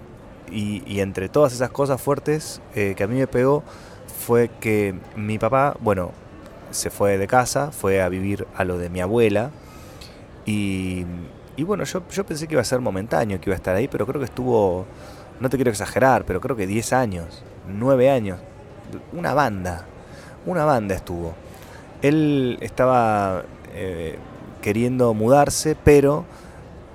y, 0.51 1.00
entre 1.00 1.29
todas 1.29 1.53
esas 1.53 1.69
cosas 1.69 2.01
fuertes 2.01 2.62
eh, 2.75 2.93
que 2.96 3.03
a 3.03 3.07
mí 3.07 3.15
me 3.15 3.27
pegó 3.27 3.63
fue 4.25 4.50
que 4.60 4.96
mi 5.15 5.38
papá, 5.38 5.75
bueno, 5.79 6.12
se 6.77 6.89
fue 6.89 7.17
de 7.17 7.27
casa, 7.27 7.72
fue 7.72 8.01
a 8.01 8.10
vivir 8.10 8.48
a 8.55 8.63
lo 8.63 8.77
de 8.77 8.89
mi 8.89 9.01
abuela. 9.01 9.51
Y, 10.46 11.05
bueno, 11.57 11.84
yo, 11.84 12.03
yo 12.10 12.25
pensé 12.25 12.48
que 12.48 12.53
iba 12.53 12.62
a 12.62 12.65
ser 12.65 12.79
momentáneo, 12.79 13.41
que 13.41 13.50
iba 13.50 13.55
a 13.55 13.57
estar 13.57 13.75
ahí, 13.75 13.88
pero 13.89 14.05
creo 14.05 14.19
que 14.19 14.25
estuvo, 14.25 14.86
no 15.41 15.50
te 15.50 15.57
quiero 15.57 15.72
exagerar, 15.72 16.24
pero 16.25 16.39
creo 16.39 16.55
que 16.55 16.65
10 16.65 16.93
años, 16.93 17.43
9 17.67 18.10
años, 18.10 18.39
una 19.12 19.34
banda, 19.34 19.86
una 20.46 20.63
banda 20.63 20.96
estuvo. 20.96 21.34
Él 22.01 22.57
estaba 22.62 23.43
eh, 23.74 24.17
queriendo 24.62 25.13
mudarse, 25.13 25.75
pero 25.84 26.25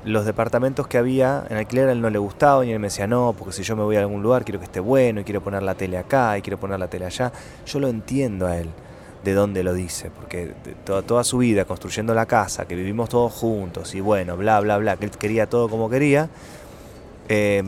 los 0.04 0.24
departamentos 0.24 0.86
que 0.86 0.98
había 0.98 1.44
en 1.50 1.58
alquiler 1.58 1.88
a 1.88 1.92
él 1.92 2.00
no 2.00 2.10
le 2.10 2.18
gustaban 2.18 2.66
y 2.66 2.72
él 2.72 2.78
me 2.78 2.86
decía, 2.86 3.06
no, 3.06 3.34
porque 3.36 3.52
si 3.52 3.62
yo 3.62 3.76
me 3.76 3.82
voy 3.82 3.96
a 3.96 4.00
algún 4.00 4.22
lugar 4.22 4.44
quiero 4.44 4.58
que 4.58 4.64
esté 4.64 4.80
bueno 4.80 5.20
y 5.20 5.24
quiero 5.24 5.42
poner 5.42 5.62
la 5.62 5.74
tele 5.74 5.98
acá 5.98 6.38
y 6.38 6.42
quiero 6.42 6.58
poner 6.58 6.78
la 6.78 6.88
tele 6.88 7.06
allá. 7.06 7.32
Yo 7.66 7.78
lo 7.78 7.88
entiendo 7.88 8.46
a 8.46 8.56
él 8.56 8.70
de 9.24 9.34
dónde 9.34 9.62
lo 9.62 9.74
dice, 9.74 10.10
porque 10.10 10.52
toda, 10.84 11.02
toda 11.02 11.24
su 11.24 11.38
vida 11.38 11.64
construyendo 11.64 12.14
la 12.14 12.26
casa, 12.26 12.66
que 12.66 12.74
vivimos 12.74 13.08
todos 13.08 13.32
juntos 13.32 13.94
y 13.94 14.00
bueno, 14.00 14.36
bla, 14.36 14.60
bla, 14.60 14.78
bla, 14.78 14.96
que 14.96 15.04
él 15.06 15.10
quería 15.12 15.46
todo 15.46 15.68
como 15.68 15.88
quería, 15.88 16.28
eh, 17.28 17.62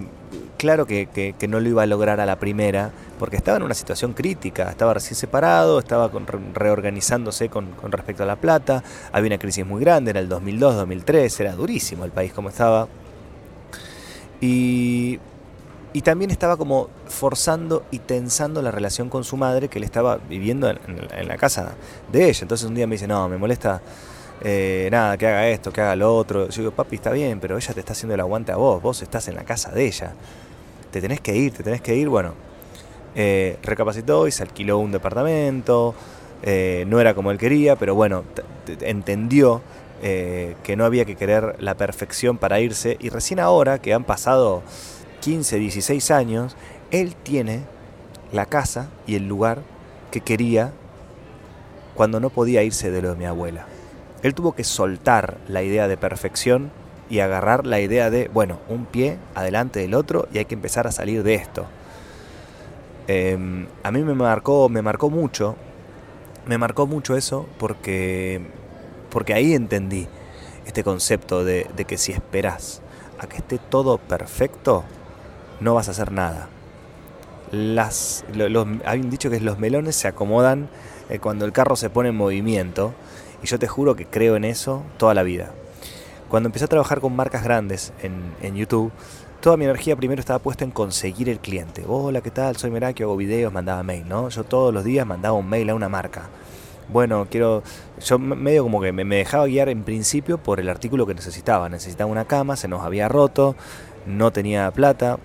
claro 0.57 0.87
que, 0.87 1.35
no 1.49 1.61
lo 1.61 1.69
iba 1.69 1.83
a 1.83 1.87
lograr 1.87 2.21
a 2.21 2.27
la 2.27 2.39
primera, 2.39 2.91
porque 3.19 3.37
estaba 3.37 3.57
en 3.57 3.63
una 3.63 3.75
situación 3.75 4.13
crítica, 4.13 4.71
estaba 4.71 4.95
recién 4.95 5.15
separado, 5.15 5.79
estaba 5.79 6.11
reorganizándose 6.55 7.49
con, 7.49 7.71
con, 7.73 7.93
respecto 7.93 8.25
a 8.25 8.27
la 8.27 8.37
plata, 8.37 8.83
había 9.13 9.29
una 9.29 9.39
crisis 9.39 9.65
muy 9.65 9.81
grande, 9.81 10.11
era 10.11 10.21
el 10.21 10.29
2002, 10.29 10.75
2003, 10.77 11.41
era 11.41 11.53
durísimo 11.53 12.05
el 12.05 12.11
país 12.11 12.33
como 12.33 12.49
estaba. 12.49 12.89
Y 14.41 15.19
y 15.95 16.03
también 16.03 16.33
estaba 16.33 16.57
como 16.57 16.91
forzando 17.07 17.85
y 17.93 18.01
tensando 18.01 18.61
la 18.61 18.73
relación 18.73 19.09
con 19.09 19.23
su 19.23 19.37
madre 19.37 19.69
que 19.69 19.79
él 19.79 19.85
estaba 19.85 20.17
viviendo 20.17 20.69
en, 20.69 21.29
la 21.29 21.37
casa 21.37 21.77
de 22.11 22.29
ella. 22.29 22.41
Entonces 22.43 22.67
un 22.67 22.75
día 22.75 22.89
me 22.89 22.97
dice, 22.97 23.07
no, 23.07 23.29
me 23.29 23.39
molesta 23.39 23.81
eh, 24.43 24.89
nada, 24.91 25.17
que 25.17 25.29
haga 25.29 25.49
esto, 25.49 25.73
que 25.73 25.81
haga 25.81 25.95
lo 25.95 26.17
otro. 26.17 26.49
Yo 26.49 26.63
digo, 26.63 26.73
papi, 26.73 26.97
está 26.97 27.13
bien, 27.13 27.39
pero 27.39 27.57
ella 27.57 27.73
te 27.73 27.79
está 27.79 27.93
haciendo 27.93 28.13
el 28.13 28.21
aguante 28.21 28.51
a 28.51 28.57
vos, 28.57 28.83
vos 28.83 29.01
estás 29.03 29.29
en 29.29 29.37
la 29.37 29.45
casa 29.45 29.71
de 29.71 29.87
ella. 29.87 30.15
te 30.91 31.01
tenés 31.01 31.21
que 31.21 31.37
ir, 31.37 31.53
te 31.53 31.63
tenés 31.63 31.81
que 31.81 31.95
ir. 31.95 32.09
Bueno, 32.09 32.35
eh, 33.15 33.57
recapacitó 33.63 34.27
y 34.27 34.33
se 34.33 34.43
alquiló 34.43 34.79
un 34.79 34.91
departamento. 34.91 35.95
Eh, 36.43 36.85
no 36.89 37.01
era 37.01 37.15
como 37.15 37.31
él 37.31 37.39
quería, 37.39 37.77
pero 37.77 37.95
bueno, 37.95 38.25
entendió 38.81 39.63
que 40.03 40.75
no 40.77 40.85
había 40.85 41.07
que 41.07 41.17
querer 41.17 41.57
la 41.61 41.77
perfección 41.77 42.37
para 42.37 42.61
irse. 42.61 42.99
Y 43.01 43.09
recién 43.09 43.41
ahora, 43.41 43.79
que 43.79 43.95
han 43.95 44.05
pasado 44.05 44.63
15, 45.25 45.59
16 45.59 46.11
años, 46.11 46.55
él 46.91 47.17
tiene 47.17 47.63
la 48.31 48.45
casa 48.45 48.91
y 49.07 49.15
el 49.15 49.27
lugar 49.27 49.63
que 50.11 50.21
quería 50.21 50.73
cuando 51.95 52.21
no 52.21 52.29
podía 52.29 52.63
irse 52.63 52.91
de 52.91 53.01
lo 53.01 53.09
de 53.11 53.17
mi 53.17 53.25
abuela. 53.25 53.65
Él 54.23 54.35
tuvo 54.35 54.53
que 54.53 54.65
soltar 54.65 55.39
la 55.49 55.63
idea 55.63 55.89
de 55.89 55.97
perfección 55.97 56.71
y 57.09 57.21
agarrar 57.21 57.67
la 57.67 57.81
idea 57.81 58.11
de, 58.11 58.29
bueno, 58.35 58.59
un 58.69 58.85
pie 58.85 59.17
adelante 59.35 59.81
del 59.81 59.95
otro 59.95 60.29
y 60.31 60.37
hay 60.37 60.45
que 60.45 60.57
empezar 60.57 60.87
a 60.87 60.93
salir 60.93 61.23
de 61.23 61.37
esto. 61.37 61.65
Em, 63.07 63.67
a 63.83 63.91
mí 63.91 64.03
me 64.03 64.13
marcó, 64.13 64.69
me 64.69 64.83
marcó 64.83 65.09
mucho, 65.09 65.57
me 66.47 66.59
marcó 66.59 66.87
mucho 66.87 67.17
eso 67.17 67.47
porque, 67.59 68.43
porque 69.09 69.33
ahí 69.33 69.55
entendí 69.55 70.07
este 70.67 70.85
concepto 70.85 71.47
de, 71.47 71.67
que 71.87 71.97
si 71.97 72.13
esperas 72.13 72.83
a 73.19 73.27
que 73.27 73.39
esté 73.39 73.59
todo 73.59 73.97
perfecto, 73.97 74.85
no 75.65 75.75
vas 75.75 75.89
a 75.89 75.93
hacer 75.93 76.13
nada. 76.13 76.49
Las, 77.51 78.25
dicho 79.05 79.31
que 79.31 79.41
los 79.41 79.59
melones 79.59 79.97
se 79.97 80.09
acomodan 80.09 80.69
eh, 81.09 81.19
cuando 81.19 81.47
el 81.47 81.53
carro 81.53 81.75
se 81.75 81.89
pone 81.89 82.11
en 82.11 82.17
movimiento 82.17 82.93
y 83.43 83.47
yo 83.47 83.59
te 83.59 83.67
juro 83.67 83.97
que 83.97 84.07
creo 84.07 84.37
en 84.37 84.45
eso 84.45 84.83
toda 84.99 85.15
la 85.15 85.23
vida. 85.23 85.53
Cuando 86.29 86.49
empecé 86.49 86.67
a 86.67 86.69
trabajar 86.69 87.01
con 87.01 87.17
marcas 87.17 87.45
grandes 87.45 87.93
en, 88.03 88.55
YouTube, 88.57 88.93
toda 89.41 89.57
mi 89.57 89.65
energía 89.65 89.97
primero 89.97 90.21
estaba 90.21 90.39
puesta 90.39 90.65
en 90.65 90.71
conseguir 90.71 91.29
el 91.29 91.39
cliente. 91.39 91.85
Hola, 91.87 92.21
¿qué 92.21 92.31
tal? 92.31 92.57
Soy 92.57 92.71
Merakio, 92.71 93.07
hago 93.07 93.17
videos, 93.17 93.53
mandaba 93.53 93.83
mail, 93.83 94.07
¿no? 94.09 94.29
Yo 94.29 94.45
todos 94.45 94.75
los 94.75 94.85
días 94.85 95.07
mandaba 95.07 95.37
un 95.37 95.49
mail 95.49 95.71
a 95.71 95.75
una 95.75 95.89
marca. 95.89 96.29
Bueno, 96.89 97.27
quiero. 97.31 97.63
Yo 98.05 98.19
medio 98.19 98.65
como 98.65 98.83
que 98.83 98.93
me, 98.93 99.05
dejaba 99.05 99.47
guiar 99.47 99.71
en 99.71 99.85
principio 99.85 100.37
por 100.37 100.61
el 100.61 100.69
artículo 100.69 101.07
que 101.07 101.15
necesitaba. 101.15 101.69
Necesitaba 101.69 102.11
una 102.11 102.27
cama, 102.27 102.57
se 102.57 102.69
nos 102.69 102.83
había 102.83 103.09
roto, 103.09 103.55
no 104.07 104.33
tenía 104.33 104.71
plata. 104.71 105.19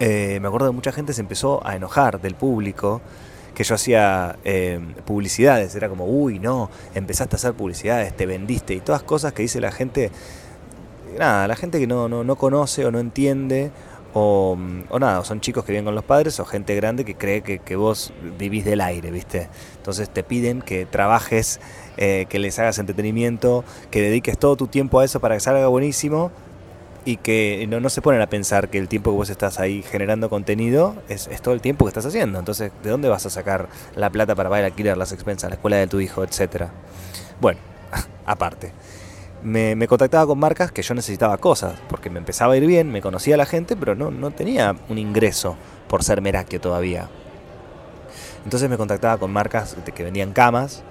Eh, 0.00 0.38
me 0.40 0.48
acuerdo 0.48 0.68
que 0.68 0.74
mucha 0.74 0.92
gente 0.92 1.12
se 1.12 1.20
empezó 1.20 1.64
a 1.66 1.76
enojar 1.76 2.20
del 2.20 2.34
público 2.34 3.00
que 3.54 3.64
yo 3.64 3.74
hacía 3.74 4.36
eh, 4.44 4.80
publicidades. 5.04 5.74
Era 5.74 5.88
como, 5.88 6.06
uy, 6.06 6.38
no, 6.38 6.70
empezaste 6.94 7.36
a 7.36 7.38
hacer 7.38 7.54
publicidades, 7.54 8.14
te 8.16 8.26
vendiste 8.26 8.74
y 8.74 8.80
todas 8.80 9.02
cosas 9.02 9.32
que 9.32 9.42
dice 9.42 9.60
la 9.60 9.72
gente. 9.72 10.10
Nada, 11.18 11.46
la 11.46 11.54
gente 11.54 11.78
que 11.78 11.86
no, 11.86 12.08
no, 12.08 12.36
conoce 12.36 12.84
o 12.84 12.90
no 12.90 12.98
entiende. 12.98 13.70
O, 14.16 14.56
o, 14.90 14.98
nada, 15.00 15.24
son 15.24 15.40
chicos 15.40 15.64
que 15.64 15.72
viven 15.72 15.84
con 15.84 15.94
los 15.96 16.04
padres 16.04 16.38
o 16.38 16.44
gente 16.44 16.76
grande 16.76 17.04
que 17.04 17.16
cree 17.16 17.42
que, 17.42 17.76
vos 17.76 18.12
vivís 18.38 18.64
del 18.64 18.80
aire, 18.80 19.10
¿viste? 19.10 19.48
Entonces 19.76 20.08
te 20.08 20.22
piden 20.22 20.62
que 20.62 20.86
trabajes, 20.86 21.60
eh, 21.96 22.26
que 22.28 22.38
les 22.38 22.56
hagas 22.60 22.78
entretenimiento, 22.78 23.64
que 23.90 24.02
dediques 24.02 24.38
todo 24.38 24.54
tu 24.54 24.68
tiempo 24.68 25.00
a 25.00 25.04
eso 25.04 25.18
para 25.18 25.34
que 25.34 25.40
salga 25.40 25.66
buenísimo 25.66 26.30
y 27.04 27.18
que 27.18 27.66
no, 27.68 27.80
no, 27.80 27.90
se 27.90 28.00
ponen 28.00 28.22
a 28.22 28.28
pensar 28.28 28.70
que 28.70 28.78
el 28.78 28.88
tiempo 28.88 29.10
que 29.10 29.16
vos 29.16 29.30
estás 29.30 29.60
ahí 29.60 29.82
generando 29.82 30.30
contenido 30.30 30.96
es, 31.08 31.28
todo 31.42 31.52
el 31.52 31.60
tiempo 31.60 31.84
que 31.84 31.90
estás 31.90 32.06
haciendo. 32.06 32.38
Entonces, 32.38 32.72
¿de 32.82 32.90
dónde 32.90 33.08
vas 33.08 33.26
a 33.26 33.30
sacar 33.30 33.68
la 33.94 34.10
plata 34.10 34.34
para 34.34 34.48
pagar 34.48 34.64
alquiler, 34.64 34.96
las 34.96 35.12
expensas, 35.12 35.50
la 35.50 35.56
escuela 35.56 35.76
de 35.76 35.86
tu 35.86 36.00
hijo, 36.00 36.24
etcétera? 36.24 36.70
Bueno, 37.40 37.60
aparte. 38.26 38.72
Me, 39.42 39.76
me, 39.76 39.86
contactaba 39.86 40.26
con 40.26 40.38
marcas 40.38 40.72
que 40.72 40.80
yo 40.80 40.94
necesitaba 40.94 41.36
cosas, 41.36 41.74
porque 41.88 42.08
me 42.08 42.18
empezaba 42.18 42.54
a 42.54 42.56
ir 42.56 42.66
bien, 42.66 42.90
me 42.90 43.02
conocía 43.02 43.36
la 43.36 43.44
gente, 43.44 43.76
pero 43.76 43.94
no, 43.94 44.10
no 44.10 44.30
tenía 44.30 44.74
un 44.88 44.96
ingreso 44.96 45.56
por 45.86 46.02
ser 46.02 46.22
merakio 46.22 46.62
todavía. 46.62 47.10
Entonces 48.44 48.70
me 48.70 48.78
contactaba 48.78 49.18
con 49.18 49.30
marcas 49.30 49.76
que 49.94 50.02
vendían 50.02 50.32
camas 50.32 50.82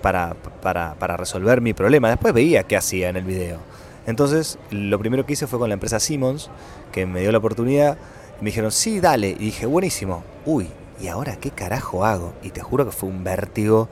para, 0.00 0.34
para, 0.62 0.94
para 0.94 1.18
resolver 1.18 1.60
mi 1.60 1.74
problema. 1.74 2.08
Después 2.08 2.32
veía 2.32 2.62
qué 2.62 2.78
hacía 2.78 3.10
en 3.10 3.16
el 3.16 3.24
video 3.24 3.58
entonces, 4.06 4.58
lo 4.70 4.98
primero 4.98 5.26
que 5.26 5.34
hice 5.34 5.46
fue 5.46 5.58
con 5.58 5.68
la 5.68 5.74
empresa 5.74 6.00
Simmons, 6.00 6.50
que 6.92 7.06
me 7.06 7.20
dio 7.20 7.32
la 7.32 7.38
oportunidad. 7.38 7.98
Me 8.40 8.46
dijeron, 8.46 8.72
sí, 8.72 9.00
dale. 9.00 9.30
Y 9.30 9.46
dije, 9.46 9.66
buenísimo. 9.66 10.24
Uy, 10.46 10.68
¿y 11.00 11.08
ahora 11.08 11.36
qué 11.36 11.50
carajo 11.50 12.04
hago? 12.04 12.32
Y 12.42 12.50
te 12.50 12.60
juro 12.60 12.84
que 12.84 12.92
fue 12.92 13.08
un 13.08 13.22
vértigo. 13.24 13.88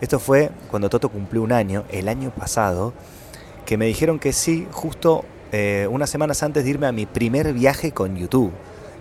Esto 0.00 0.18
fue 0.18 0.50
cuando 0.70 0.90
Toto 0.90 1.08
cumplió 1.08 1.42
un 1.42 1.52
año, 1.52 1.84
el 1.90 2.08
año 2.08 2.30
pasado, 2.30 2.92
que 3.64 3.78
me 3.78 3.86
dijeron 3.86 4.18
que 4.18 4.32
sí, 4.32 4.66
justo 4.70 5.24
eh, 5.52 5.88
unas 5.90 6.10
semanas 6.10 6.42
antes 6.42 6.64
de 6.64 6.70
irme 6.70 6.86
a 6.86 6.92
mi 6.92 7.06
primer 7.06 7.52
viaje 7.52 7.92
con 7.92 8.16
YouTube, 8.16 8.52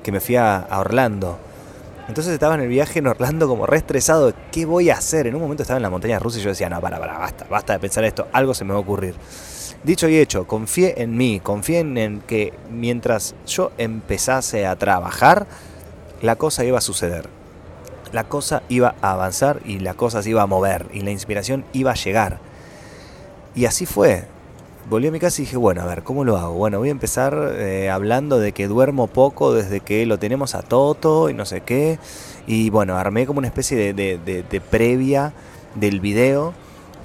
que 0.04 0.12
me 0.12 0.20
fui 0.20 0.36
a, 0.36 0.68
Orlando. 0.72 1.40
Entonces 2.08 2.34
estaba 2.34 2.56
en 2.56 2.62
el 2.62 2.68
viaje 2.68 3.00
en 3.00 3.08
Orlando 3.08 3.48
como 3.48 3.66
re 3.66 3.78
estresado, 3.78 4.34
¿qué 4.52 4.66
voy 4.66 4.90
a 4.90 4.98
hacer? 4.98 5.26
En 5.26 5.36
un 5.36 5.42
momento 5.42 5.64
estaba 5.64 5.78
en 5.78 5.84
la 5.84 5.90
montaña 5.90 6.20
rusa 6.20 6.38
y 6.38 6.42
yo 6.42 6.50
decía, 6.50 6.70
no, 6.70 6.80
para, 6.80 7.00
para, 7.00 7.18
basta, 7.18 7.46
basta 7.50 7.74
de 7.74 7.80
pensar 7.80 8.04
esto, 8.04 8.28
algo 8.32 8.54
se 8.54 8.66
me 8.66 8.72
va 8.72 8.78
a 8.78 8.82
ocurrir. 8.82 9.16
Dicho 9.84 10.08
y 10.08 10.18
hecho, 10.18 10.48
confié 10.48 11.02
en 11.02 11.18
mí, 11.18 11.42
confié 11.42 11.80
en 11.80 12.22
que 12.26 12.54
mientras 12.72 13.36
yo 13.46 13.72
empezase 13.78 14.66
a 14.66 14.78
trabajar, 14.78 15.46
la 16.22 16.38
cosa 16.38 16.64
iba 16.64 16.78
a 16.78 16.82
suceder. 16.82 17.28
La 18.14 18.24
cosa 18.24 18.64
iba 18.70 18.96
a 19.02 19.12
avanzar 19.12 19.60
y 19.66 19.80
la 19.80 19.94
cosa 19.94 20.24
se 20.24 20.30
iba 20.30 20.42
a 20.42 20.48
mover 20.48 20.86
y 20.94 21.02
la 21.02 21.12
inspiración 21.12 21.66
iba 21.74 21.92
a 21.92 21.96
llegar. 21.96 22.40
Y 23.56 23.66
así 23.66 23.86
fue. 23.86 24.24
Volví 24.90 25.08
a 25.08 25.12
mi 25.12 25.20
casa 25.20 25.42
y 25.42 25.46
dije, 25.46 25.58
bueno, 25.58 25.82
a 25.82 25.86
ver, 25.86 26.04
¿cómo 26.04 26.24
lo 26.24 26.38
hago? 26.38 26.54
Bueno, 26.54 26.80
voy 26.80 26.88
a 26.88 26.92
empezar 26.92 27.54
eh, 27.56 27.90
hablando 27.90 28.40
de 28.40 28.54
que 28.54 28.70
duermo 28.70 29.08
poco 29.08 29.54
desde 29.54 29.82
que 29.82 30.06
lo 30.06 30.18
tenemos 30.18 30.56
a 30.56 30.62
Toto 30.62 31.30
y 31.30 31.34
no 31.34 31.46
sé 31.46 31.60
qué. 31.60 32.00
Y 32.48 32.70
bueno, 32.70 32.96
armé 32.96 33.26
como 33.26 33.40
una 33.40 33.48
especie 33.48 33.94
de, 33.94 34.18
de 34.18 34.62
previa 34.62 35.34
del 35.76 36.00
video 36.00 36.54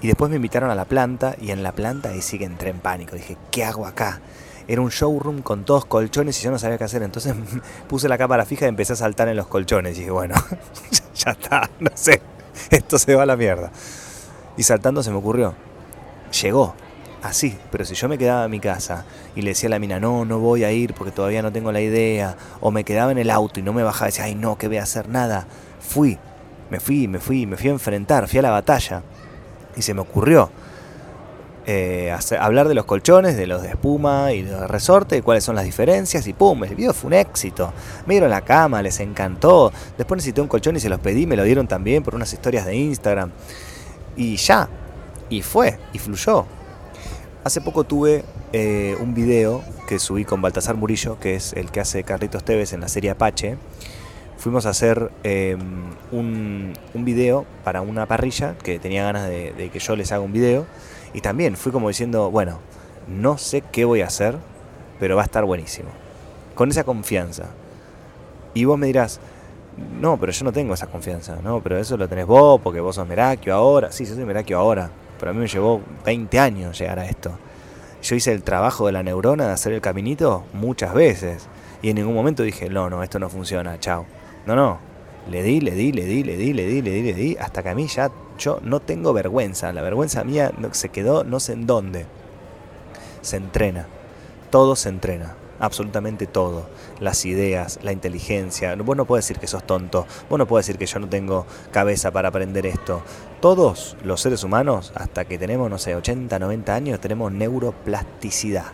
y 0.01 0.07
después 0.07 0.31
me 0.31 0.37
invitaron 0.37 0.71
a 0.71 0.75
la 0.75 0.85
planta 0.85 1.35
y 1.41 1.51
en 1.51 1.63
la 1.63 1.73
planta 1.73 2.11
ahí 2.11 2.23
sí 2.23 2.39
que 2.39 2.45
entré 2.45 2.71
en 2.71 2.79
pánico. 2.79 3.17
Dije, 3.17 3.37
¿qué 3.51 3.65
hago 3.65 3.87
acá? 3.87 4.21
Era 4.69 4.81
un 4.81 4.91
showroom 4.91 5.43
con 5.43 5.65
todos 5.65 5.87
colchones 5.87 6.39
y 6.41 6.45
yo 6.45 6.51
no 6.51 6.59
sabía 6.59 6.79
qué 6.79 6.85
hacer. 6.85 7.03
Entonces 7.03 7.35
puse 7.89 8.09
la 8.09 8.17
cámara 8.17 8.45
fija 8.45 8.67
y 8.67 8.69
empecé 8.69 8.93
a 8.93 8.97
saltar 8.97 9.29
en 9.29 9.37
los 9.37 9.49
colchones. 9.49 9.97
Y 9.97 10.01
dije, 10.01 10.11
bueno, 10.11 10.35
ya 11.15 11.33
está, 11.33 11.69
no 11.81 11.91
sé, 11.95 12.23
esto 12.71 12.99
se 12.99 13.15
va 13.15 13.25
a 13.25 13.27
la 13.27 13.37
mierda. 13.37 13.73
Y 14.57 14.63
saltando 14.63 15.03
se 15.03 15.11
me 15.11 15.17
ocurrió. 15.17 15.55
Llegó, 16.43 16.75
así, 17.23 17.59
pero 17.73 17.85
si 17.85 17.95
yo 17.95 18.09
me 18.09 18.19
quedaba 18.19 18.45
en 18.45 18.51
mi 18.51 18.61
casa 18.61 19.05
y 19.35 19.43
le 19.43 19.51
decía 19.51 19.69
a 19.69 19.71
la 19.71 19.79
mina, 19.79 19.99
no, 19.99 20.25
no 20.25 20.39
voy 20.39 20.63
a 20.63 20.71
ir 20.71 20.95
porque 20.95 21.11
todavía 21.11 21.43
no 21.43 21.51
tengo 21.51 21.73
la 21.73 21.81
idea, 21.81 22.37
o 22.61 22.71
me 22.71 22.85
quedaba 22.85 23.11
en 23.11 23.19
el 23.19 23.31
auto 23.31 23.61
y 23.61 23.63
no 23.63 23.73
me 23.73 23.83
bajaba 23.83 24.09
y 24.09 24.13
decía, 24.13 24.25
ay 24.25 24.35
no, 24.35 24.59
que 24.59 24.69
voy 24.69 24.77
a 24.77 24.83
hacer 24.83 25.09
nada, 25.09 25.47
fui, 25.81 26.19
me 26.71 26.81
fui, 26.81 27.09
me 27.09 27.19
fui, 27.19 27.47
me 27.47 27.57
fui 27.57 27.69
a 27.69 27.73
enfrentar, 27.73 28.29
fui 28.29 28.39
a 28.39 28.43
la 28.43 28.51
batalla 28.51 29.03
y 29.77 29.83
se 29.83 29.95
me 29.95 30.01
ocurrió 30.01 30.51
eh, 31.71 32.17
hablar 32.41 32.67
de 32.67 32.73
los 32.73 32.87
colchones, 32.87 33.37
de 33.37 33.47
los 33.47 33.61
de 33.61 33.69
espuma 33.69 34.33
y 34.33 34.41
de 34.41 34.67
resorte, 34.67 35.21
cuáles 35.21 35.45
son 35.45 35.55
las 35.55 35.67
diferencias 35.67 36.27
y 36.27 36.33
pum, 36.33 36.65
el 36.65 36.75
video 36.75 36.95
fue 36.95 37.09
un 37.09 37.13
éxito. 37.13 37.75
Me 38.07 38.15
dieron 38.15 38.31
la 38.31 38.41
cama, 38.41 38.81
les 38.81 39.01
encantó. 39.01 39.71
Después 39.99 40.17
necesité 40.17 40.41
un 40.41 40.49
colchón 40.49 40.77
y 40.77 40.81
se 40.81 40.89
los 40.89 40.99
pedí, 40.99 41.27
me 41.27 41.37
lo 41.37 41.43
dieron 41.43 41.69
también 41.69 42.03
por 42.03 42.15
unas 42.15 42.33
historias 42.33 42.65
de 42.65 42.75
Instagram. 42.75 43.33
Y 44.17 44.37
ya, 44.37 44.67
y 45.29 45.43
fue, 45.43 45.79
y 45.93 45.99
fluyó. 45.99 46.47
Hace 47.45 47.61
poco 47.61 47.85
tuve 47.85 48.25
eh, 48.55 48.97
un 48.99 49.13
video 49.13 49.63
que 49.87 49.99
subí 49.99 50.25
con 50.25 50.41
Baltasar 50.41 50.75
Murillo, 50.75 51.21
que 51.21 51.35
es 51.35 51.53
el 51.53 51.71
que 51.71 51.81
hace 51.81 52.03
Carlitos 52.03 52.45
Tevez 52.45 52.73
en 52.73 52.81
la 52.81 52.89
serie 52.89 53.11
Apache 53.11 53.59
fuimos 54.39 54.67
a 54.67 54.71
hacer 54.71 55.11
em, 55.25 55.91
un, 56.13 56.73
un, 56.95 57.05
video 57.05 57.45
para 57.65 57.81
una 57.83 58.07
parrilla 58.07 58.57
que 58.63 58.79
tenía 58.79 59.03
ganas 59.03 59.29
de, 59.29 59.71
que 59.73 59.79
yo 59.79 59.97
les 59.97 60.13
haga 60.13 60.23
un 60.23 60.33
video. 60.33 60.65
Y 61.13 61.21
también 61.21 61.57
fui 61.57 61.73
como 61.73 61.89
diciendo, 61.89 62.31
bueno, 62.31 62.61
no 63.09 63.37
sé 63.37 63.63
qué 63.73 63.85
voy 63.85 64.01
a 64.01 64.07
hacer, 64.07 64.37
pero 65.01 65.17
va 65.17 65.23
a 65.23 65.25
estar 65.25 65.45
buenísimo. 65.45 65.91
Con 66.55 66.71
esa 66.71 66.85
confianza. 66.85 67.47
Y 68.55 68.65
vos 68.65 68.79
me 68.79 68.87
dirás, 68.87 69.21
no, 70.01 70.19
pero 70.19 70.33
yo 70.33 70.45
no 70.45 70.53
tengo 70.53 70.75
esa 70.75 70.87
confianza, 70.87 71.37
no, 71.43 71.61
pero 71.63 71.79
eso 71.79 71.97
lo 71.97 72.09
tenés 72.09 72.27
vos 72.27 72.61
porque 72.63 72.81
vos 72.81 72.95
sos 72.95 73.07
Merakio 73.07 73.55
ahora. 73.55 73.91
Sí, 73.93 74.05
yo 74.05 74.15
soy 74.15 74.25
Merakio 74.25 74.59
ahora, 74.59 74.91
pero 75.19 75.31
a 75.31 75.35
mí 75.35 75.41
me 75.41 75.49
llevó 75.49 75.81
20 76.05 76.39
años 76.39 76.79
llegar 76.79 76.99
a 76.99 77.07
esto. 77.07 77.33
Yo 78.03 78.15
hice 78.15 78.33
el 78.33 78.43
trabajo 78.43 78.87
de 78.87 78.93
la 78.93 79.03
neurona 79.03 79.47
de 79.47 79.53
hacer 79.53 79.73
el 79.73 79.81
caminito 79.81 80.45
muchas 80.53 80.95
veces 80.95 81.49
y 81.83 81.91
en 81.91 81.97
ningún 81.97 82.15
momento 82.15 82.43
dije, 82.45 82.69
no, 82.69 82.89
no, 82.89 83.03
esto 83.03 83.19
no 83.19 83.29
funciona, 83.29 83.79
chao. 83.81 84.07
No, 84.49 84.57
no. 84.57 84.79
Le 85.31 85.43
di, 85.43 85.61
le 85.61 85.73
di, 85.73 85.93
le 85.93 86.07
di, 86.07 86.25
le 86.25 86.35
di, 86.35 86.55
le 86.55 86.65
di, 86.67 86.81
le 86.81 86.91
di, 86.91 87.03
le 87.03 87.13
di, 87.13 87.37
hasta 87.39 87.63
que 87.63 87.69
a 87.69 87.75
mí 87.75 87.87
ya 87.87 88.11
yo 88.39 88.61
no 88.63 88.81
tengo 88.81 89.13
vergüenza. 89.13 89.71
La 89.75 89.83
vergüenza 89.83 90.25
mía 90.25 90.53
se 90.73 90.89
quedó 90.89 91.23
no 91.23 91.39
sé 91.39 91.53
en 91.53 91.67
dónde. 91.67 92.07
Se 93.21 93.37
entrena. 93.37 93.87
Todo 94.49 94.75
se 94.75 94.89
entrena. 94.89 95.37
Absolutamente 95.61 96.27
todo. 96.27 96.67
Las 96.99 97.27
ideas, 97.27 97.79
la 97.83 97.93
inteligencia. 97.93 98.75
Vos 98.77 98.97
no 98.97 99.05
puedes 99.05 99.27
decir 99.27 99.39
que 99.39 99.47
sos 99.47 99.67
tonto. 99.67 100.07
Vos 100.31 100.39
no 100.39 100.47
puedes 100.47 100.67
decir 100.67 100.79
que 100.79 100.87
yo 100.87 100.99
no 100.99 101.11
tengo 101.11 101.45
cabeza 101.71 102.11
para 102.11 102.29
aprender 102.29 102.65
esto. 102.65 103.03
Todos 103.43 103.99
los 104.03 104.23
seres 104.23 104.45
humanos, 104.45 104.93
hasta 104.95 105.27
que 105.27 105.37
tenemos, 105.37 105.69
no 105.69 105.77
sé, 105.77 105.95
80, 105.95 106.39
90 106.39 106.75
años, 106.75 107.01
tenemos 107.01 107.31
neuroplasticidad. 107.33 108.73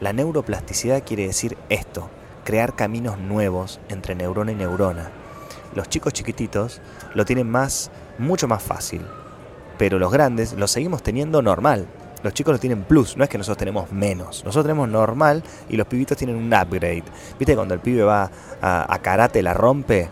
La 0.00 0.12
neuroplasticidad 0.12 1.02
quiere 1.06 1.26
decir 1.26 1.56
esto 1.70 2.10
crear 2.50 2.74
caminos 2.74 3.16
nuevos 3.16 3.78
entre 3.90 4.16
neurona 4.16 4.50
y 4.50 4.56
neurona. 4.56 5.08
Los 5.76 5.88
chicos 5.88 6.12
chiquititos 6.12 6.80
lo 7.14 7.24
tienen 7.24 7.48
más, 7.48 7.92
mucho 8.18 8.48
más 8.48 8.60
fácil, 8.60 9.02
pero 9.78 10.00
los 10.00 10.10
grandes 10.10 10.54
lo 10.54 10.66
seguimos 10.66 11.00
teniendo 11.00 11.42
normal. 11.42 11.86
Los 12.24 12.34
chicos 12.34 12.52
lo 12.52 12.58
tienen 12.58 12.82
plus, 12.82 13.16
no 13.16 13.22
es 13.22 13.30
que 13.30 13.38
nosotros 13.38 13.58
tenemos 13.58 13.92
menos. 13.92 14.42
Nosotros 14.44 14.64
tenemos 14.64 14.88
normal 14.88 15.44
y 15.68 15.76
los 15.76 15.86
pibitos 15.86 16.18
tienen 16.18 16.34
un 16.34 16.52
upgrade. 16.52 17.04
¿Viste 17.38 17.54
cuando 17.54 17.74
el 17.74 17.78
pibe 17.78 18.02
va 18.02 18.28
a, 18.60 18.98
karate, 19.00 19.44
la 19.44 19.54
rompe? 19.54 20.08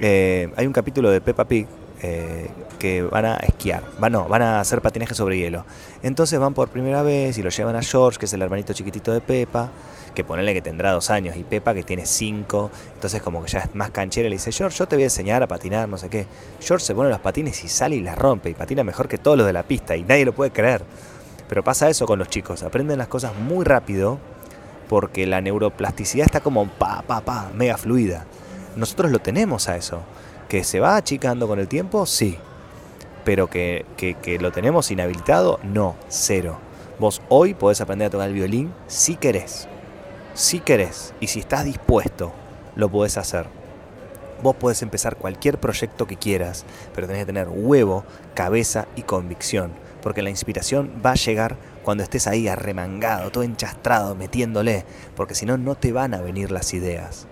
Eh, 0.00 0.50
hay 0.56 0.66
un 0.66 0.72
capítulo 0.72 1.10
de 1.10 1.20
Peppa 1.20 1.44
Pig 1.44 1.68
eh, 2.02 2.48
que 2.78 3.02
van 3.02 3.24
a 3.24 3.36
esquiar, 3.36 3.82
van, 3.98 4.12
no, 4.12 4.28
van 4.28 4.42
a 4.42 4.60
hacer 4.60 4.82
patinaje 4.82 5.14
sobre 5.14 5.38
hielo. 5.38 5.64
Entonces 6.02 6.38
van 6.38 6.54
por 6.54 6.68
primera 6.68 7.02
vez 7.02 7.38
y 7.38 7.42
lo 7.42 7.50
llevan 7.50 7.76
a 7.76 7.82
George, 7.82 8.18
que 8.18 8.26
es 8.26 8.32
el 8.32 8.42
hermanito 8.42 8.72
chiquitito 8.72 9.12
de 9.12 9.20
Peppa, 9.20 9.70
que 10.14 10.24
ponele 10.24 10.54
que 10.54 10.62
tendrá 10.62 10.92
dos 10.92 11.10
años, 11.10 11.36
y 11.36 11.44
Peppa 11.44 11.74
que 11.74 11.82
tiene 11.82 12.06
cinco, 12.06 12.70
entonces 12.94 13.22
como 13.22 13.42
que 13.42 13.50
ya 13.50 13.60
es 13.60 13.74
más 13.74 13.90
canchera, 13.90 14.28
le 14.28 14.36
dice, 14.36 14.52
George, 14.52 14.78
yo 14.78 14.86
te 14.86 14.96
voy 14.96 15.04
a 15.04 15.06
enseñar 15.06 15.42
a 15.42 15.46
patinar, 15.46 15.88
no 15.88 15.98
sé 15.98 16.08
qué. 16.08 16.26
George 16.60 16.84
se 16.84 16.94
pone 16.94 17.10
los 17.10 17.20
patines 17.20 17.62
y 17.64 17.68
sale 17.68 17.96
y 17.96 18.00
la 18.00 18.14
rompe, 18.14 18.50
y 18.50 18.54
patina 18.54 18.82
mejor 18.82 19.08
que 19.08 19.18
todos 19.18 19.36
los 19.36 19.46
de 19.46 19.52
la 19.52 19.62
pista, 19.62 19.94
y 19.96 20.02
nadie 20.02 20.24
lo 20.24 20.32
puede 20.32 20.50
creer. 20.50 20.82
Pero 21.48 21.62
pasa 21.62 21.88
eso 21.88 22.06
con 22.06 22.18
los 22.18 22.28
chicos, 22.28 22.62
aprenden 22.62 22.98
las 22.98 23.08
cosas 23.08 23.34
muy 23.36 23.64
rápido, 23.64 24.18
porque 24.88 25.26
la 25.26 25.40
neuroplasticidad 25.40 26.26
está 26.26 26.40
como 26.40 26.66
pa, 26.68 27.02
pa, 27.06 27.20
pa, 27.20 27.50
mega 27.54 27.76
fluida. 27.76 28.24
Nosotros 28.76 29.10
lo 29.10 29.18
tenemos 29.18 29.68
a 29.68 29.76
eso. 29.76 30.02
¿Que 30.48 30.62
se 30.62 30.78
va 30.78 30.96
achicando 30.96 31.48
con 31.48 31.58
el 31.58 31.66
tiempo? 31.66 32.06
Sí. 32.06 32.38
Pero 33.24 33.48
que, 33.48 33.84
lo 34.40 34.52
tenemos 34.52 34.90
inhabilitado, 34.92 35.58
no, 35.64 35.96
cero. 36.08 36.58
Vos 37.00 37.20
hoy 37.28 37.54
podés 37.54 37.80
aprender 37.80 38.06
a 38.06 38.10
tocar 38.10 38.28
el 38.28 38.34
violín 38.34 38.72
si 38.86 39.16
querés. 39.16 39.66
Si 40.34 40.60
querés. 40.60 41.14
Y 41.18 41.26
si 41.26 41.40
estás 41.40 41.64
dispuesto, 41.64 42.32
lo 42.76 42.88
podés 42.88 43.16
hacer. 43.18 43.46
Vos 44.42 44.54
podés 44.54 44.82
empezar 44.82 45.16
cualquier 45.16 45.58
proyecto 45.58 46.06
que 46.06 46.16
quieras, 46.16 46.64
pero 46.94 47.08
tenés 47.08 47.22
que 47.22 47.32
tener 47.32 47.48
huevo, 47.50 48.04
cabeza 48.34 48.86
y 48.94 49.02
convicción. 49.02 49.72
Porque 50.00 50.22
la 50.22 50.30
inspiración 50.30 50.92
va 51.04 51.12
a 51.12 51.16
llegar 51.16 51.56
cuando 51.82 52.04
estés 52.04 52.28
ahí 52.28 52.46
arremangado, 52.46 53.30
todo 53.32 53.42
enchastrado, 53.42 54.14
metiéndole. 54.14 54.84
Porque 55.16 55.34
si 55.34 55.44
no, 55.44 55.58
no 55.58 55.74
te 55.74 55.90
van 55.90 56.14
a 56.14 56.20
venir 56.20 56.52
las 56.52 56.72
ideas. 56.72 57.26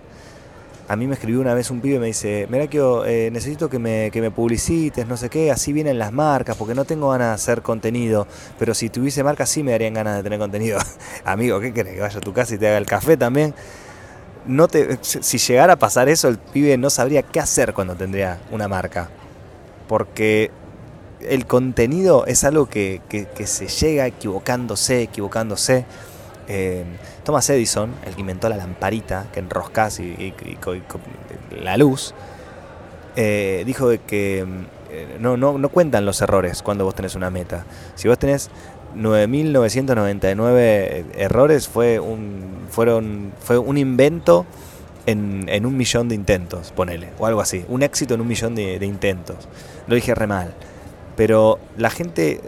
A 0.87 0.95
mí 0.95 1.07
me 1.07 1.15
escribió 1.15 1.41
una 1.41 1.55
vez 1.55 1.71
un 1.71 1.81
pibe 1.81 1.95
y 1.95 1.99
me 1.99 2.05
dice, 2.07 2.47
que 2.69 3.03
eh, 3.07 3.29
necesito 3.31 3.69
que 3.69 3.79
me, 3.79 4.11
que 4.11 4.21
me 4.21 4.29
publicites, 4.29 5.07
no 5.07 5.17
sé 5.17 5.29
qué, 5.29 5.49
así 5.49 5.73
vienen 5.73 5.97
las 5.97 6.11
marcas, 6.11 6.55
porque 6.57 6.75
no 6.75 6.85
tengo 6.85 7.09
ganas 7.09 7.29
de 7.29 7.33
hacer 7.33 7.63
contenido, 7.63 8.27
pero 8.59 8.75
si 8.75 8.89
tuviese 8.89 9.23
marcas 9.23 9.49
sí 9.49 9.63
me 9.63 9.71
darían 9.71 9.95
ganas 9.95 10.17
de 10.17 10.23
tener 10.23 10.37
contenido. 10.37 10.77
Amigo, 11.25 11.59
¿qué 11.59 11.73
querés? 11.73 11.95
Que 11.95 12.01
vaya 12.01 12.19
a 12.19 12.21
tu 12.21 12.33
casa 12.33 12.53
y 12.53 12.59
te 12.59 12.67
haga 12.67 12.77
el 12.77 12.85
café 12.85 13.17
también. 13.17 13.55
No 14.45 14.67
te, 14.67 14.99
si 15.01 15.39
llegara 15.39 15.73
a 15.73 15.79
pasar 15.79 16.07
eso, 16.07 16.27
el 16.27 16.37
pibe 16.37 16.77
no 16.77 16.91
sabría 16.91 17.23
qué 17.23 17.39
hacer 17.39 17.73
cuando 17.73 17.95
tendría 17.95 18.39
una 18.51 18.67
marca. 18.67 19.09
Porque 19.87 20.51
el 21.21 21.47
contenido 21.47 22.27
es 22.27 22.43
algo 22.43 22.67
que, 22.67 23.01
que 23.09 23.47
se 23.47 23.67
llega 23.67 24.05
equivocándose, 24.05 25.01
equivocándose. 25.01 25.85
Eh, 26.47 26.85
Thomas 27.23 27.49
Edison, 27.49 27.91
el 28.05 28.13
que 28.15 28.21
inventó 28.21 28.47
la 28.49 28.57
lamparita 28.57 29.27
que 29.33 29.39
enroscas 29.39 29.99
y, 29.99 30.33
la 31.61 31.77
luz, 31.77 32.13
eh, 33.15 33.63
dijo 33.65 33.89
que 34.05 34.45
eh, 34.91 35.17
no, 35.19 35.37
no, 35.37 35.57
no 35.57 35.69
cuentan 35.69 36.05
los 36.05 36.21
errores 36.21 36.61
cuando 36.61 36.85
vos 36.85 36.93
tenés 36.95 37.15
una 37.15 37.29
meta. 37.29 37.65
Si 37.95 38.07
vos 38.07 38.19
tenés 38.19 38.49
9.999 38.95 41.05
errores, 41.15 41.67
fue 41.67 41.99
un, 41.99 42.65
fueron, 42.69 43.33
fue 43.39 43.57
un 43.57 43.77
invento 43.77 44.45
en, 45.05 45.45
en, 45.49 45.65
un 45.65 45.75
millón 45.77 46.09
de 46.09 46.15
intentos, 46.15 46.71
ponele, 46.71 47.09
o 47.19 47.25
algo 47.25 47.41
así. 47.41 47.65
Un 47.67 47.83
éxito 47.83 48.13
en 48.13 48.21
un 48.21 48.27
millón 48.27 48.55
de, 48.55 48.79
de 48.79 48.85
intentos. 48.85 49.49
Lo 49.87 49.95
dije 49.95 50.15
re 50.15 50.27
mal. 50.27 50.53
Pero 51.15 51.59
la 51.77 51.89
gente 51.89 52.41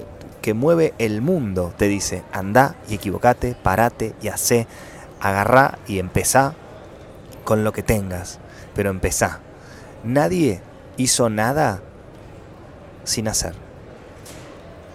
que 0.48 0.54
mueve 0.54 0.94
el 0.98 1.22
mundo 1.22 1.74
te 1.76 1.90
dice, 1.90 2.24
anda 2.32 2.76
y 2.88 2.94
equivocate, 2.94 3.54
parate 3.62 4.16
y 4.22 4.30
hacé, 4.30 4.66
agarrá 5.20 5.78
y 5.88 6.00
empezá 6.00 6.54
con 7.44 7.66
lo 7.66 7.74
que 7.74 7.84
tengas, 7.84 8.40
pero 8.74 8.90
empezá. 8.90 9.42
Nadie 10.06 10.62
hizo 10.96 11.30
nada 11.30 11.82
sin 13.04 13.28
hacer. 13.28 13.56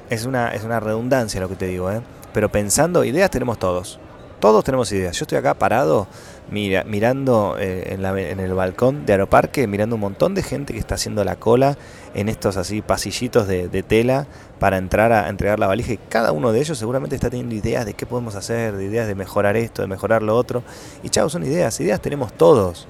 Es 0.08 0.24
una, 0.24 0.54
es 0.54 0.64
una 0.64 0.80
redundancia 0.80 1.38
lo 1.38 1.50
que 1.50 1.56
te 1.56 1.66
digo, 1.66 1.92
¿eh? 1.92 2.00
pero 2.32 2.50
pensando, 2.50 3.04
ideas 3.04 3.30
tenemos 3.30 3.58
todos. 3.58 4.00
Todos 4.42 4.64
tenemos 4.64 4.90
ideas. 4.90 5.16
Yo 5.16 5.22
estoy 5.22 5.38
acá 5.38 5.54
parado 5.54 6.08
mira, 6.50 6.82
mirando 6.82 7.54
eh, 7.60 7.94
en, 7.94 8.40
el 8.40 8.54
balcón 8.54 9.06
de 9.06 9.12
Aeroparque, 9.12 9.68
mirando 9.68 9.94
un 9.94 10.00
montón 10.00 10.34
de 10.34 10.42
gente 10.42 10.72
que 10.72 10.80
está 10.80 10.96
haciendo 10.96 11.22
la 11.22 11.36
cola 11.36 11.78
en 12.12 12.28
estos 12.28 12.56
así 12.56 12.82
pasillitos 12.82 13.46
de, 13.46 13.84
tela 13.84 14.26
para 14.58 14.78
entrar 14.78 15.12
a 15.12 15.28
entregar 15.28 15.60
la 15.60 15.68
valija 15.68 15.92
y 15.92 15.96
cada 15.96 16.32
uno 16.32 16.50
de 16.50 16.58
ellos 16.58 16.76
seguramente 16.76 17.14
está 17.14 17.30
teniendo 17.30 17.54
ideas 17.54 17.86
de 17.86 17.94
qué 17.94 18.04
podemos 18.04 18.34
hacer, 18.34 18.74
de 18.74 18.84
ideas 18.84 19.06
de 19.06 19.14
mejorar 19.14 19.56
esto, 19.56 19.80
de 19.80 19.86
mejorar 19.86 20.24
lo 20.24 20.36
otro. 20.36 20.64
Y 21.04 21.08
chao, 21.08 21.28
son 21.28 21.44
ideas, 21.44 21.78
ideas 21.78 22.00
tenemos 22.00 22.32
todos. 22.32 22.88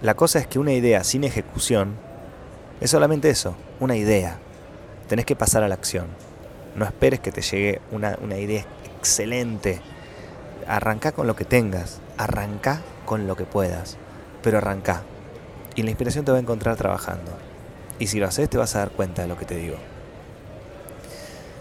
La 0.00 0.14
cosa 0.14 0.38
es 0.38 0.46
que 0.46 0.58
una 0.58 0.72
idea 0.72 1.04
sin 1.04 1.24
ejecución 1.24 1.94
es 2.80 2.90
solamente 2.90 3.28
eso, 3.28 3.54
una 3.80 3.96
idea. 3.96 4.38
Tenés 5.08 5.26
que 5.26 5.36
pasar 5.36 5.62
a 5.62 5.68
la 5.68 5.74
acción. 5.74 6.06
No 6.74 6.86
esperes 6.86 7.20
que 7.20 7.32
te 7.32 7.42
llegue 7.42 7.82
una, 7.92 8.18
una 8.22 8.38
idea 8.38 8.64
excelente 8.96 9.82
arranca 10.70 11.12
con 11.12 11.26
lo 11.26 11.36
que 11.36 11.44
tengas, 11.44 12.00
arranca 12.16 12.80
con 13.04 13.26
lo 13.26 13.36
que 13.36 13.44
puedas, 13.44 13.96
pero 14.42 14.58
arranca. 14.58 15.02
Y 15.74 15.82
la 15.82 15.90
inspiración 15.90 16.24
te 16.24 16.32
va 16.32 16.38
a 16.38 16.40
encontrar 16.40 16.76
trabajando. 16.76 17.32
Y 17.98 18.06
si 18.06 18.18
lo 18.18 18.26
haces 18.26 18.48
te 18.48 18.56
vas 18.56 18.74
a 18.76 18.80
dar 18.80 18.90
cuenta 18.90 19.22
de 19.22 19.28
lo 19.28 19.36
que 19.36 19.44
te 19.44 19.56
digo. 19.56 19.76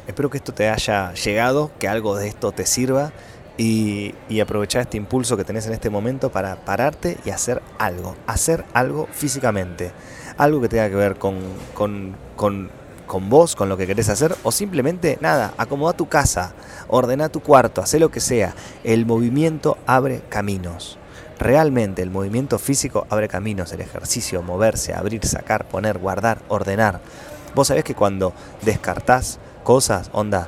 Espero 0.08 0.30
que 0.30 0.38
esto 0.38 0.54
te 0.54 0.70
haya 0.70 1.14
llegado, 1.14 1.72
que 1.80 1.88
algo 1.88 2.16
de 2.16 2.28
esto 2.28 2.52
te 2.52 2.66
sirva 2.66 3.12
y, 3.58 4.14
aprovechar 4.42 4.84
este 4.84 4.98
impulso 4.98 5.36
que 5.36 5.44
tenés 5.44 5.68
en 5.68 5.74
este 5.74 5.90
momento 5.90 6.32
para 6.32 6.56
pararte 6.56 7.18
y 7.26 7.32
hacer 7.32 7.62
algo, 7.78 8.16
hacer 8.26 8.64
algo 8.74 9.08
físicamente, 9.12 9.92
algo 10.38 10.62
que 10.62 10.70
tenga 10.70 10.90
que 10.90 10.96
ver 10.96 11.18
con, 11.18 11.38
con, 11.74 12.16
con 12.36 12.72
con 13.10 13.28
vos, 13.28 13.56
con 13.56 13.70
lo 13.70 13.76
que 13.76 13.88
querés 13.88 14.08
hacer, 14.08 14.36
o 14.44 14.52
simplemente 14.52 15.18
nada, 15.20 15.56
acomoda 15.58 15.94
tu 15.94 16.08
casa, 16.08 16.54
ordena 16.88 17.28
tu 17.30 17.42
cuarto, 17.42 17.82
hace 17.82 18.00
lo 18.00 18.12
que 18.12 18.20
sea. 18.20 18.54
El 18.84 19.08
movimiento 19.08 19.80
abre 19.88 20.22
caminos. 20.30 21.00
Realmente 21.40 22.04
el 22.04 22.12
movimiento 22.12 22.60
físico 22.60 23.08
abre 23.10 23.28
caminos, 23.28 23.74
el 23.74 23.82
ejercicio, 23.82 24.44
moverse, 24.44 24.94
abrir, 24.94 25.26
sacar, 25.26 25.68
poner, 25.68 25.98
guardar, 25.98 26.44
ordenar. 26.50 27.02
Vos 27.56 27.70
sabés 27.70 27.84
que 27.84 27.96
cuando 27.96 28.32
descartás 28.62 29.40
cosas, 29.64 30.12
onda, 30.14 30.48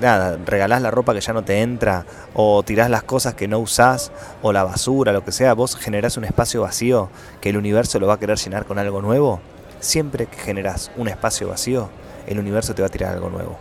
nada, 0.00 0.38
regalás 0.46 0.80
la 0.80 0.90
ropa 0.90 1.12
que 1.12 1.20
ya 1.20 1.34
no 1.34 1.44
te 1.44 1.60
entra, 1.60 2.06
o 2.32 2.62
tirás 2.62 2.88
las 2.88 3.02
cosas 3.02 3.34
que 3.34 3.48
no 3.48 3.58
usás, 3.58 4.12
o 4.40 4.54
la 4.54 4.64
basura, 4.64 5.12
lo 5.12 5.26
que 5.26 5.32
sea, 5.32 5.52
vos 5.52 5.76
generás 5.76 6.16
un 6.16 6.24
espacio 6.24 6.62
vacío 6.62 7.10
que 7.42 7.50
el 7.50 7.58
universo 7.58 8.00
lo 8.00 8.06
va 8.06 8.14
a 8.14 8.18
querer 8.18 8.38
llenar 8.38 8.64
con 8.64 8.78
algo 8.78 9.02
nuevo. 9.02 9.42
Siempre 9.82 10.26
que 10.26 10.38
generas 10.38 10.92
un 10.96 11.08
espacio 11.08 11.48
vacío, 11.48 11.90
el 12.28 12.38
universo 12.38 12.72
te 12.72 12.82
va 12.82 12.86
a 12.86 12.90
tirar 12.90 13.14
algo 13.14 13.30
nuevo. 13.30 13.58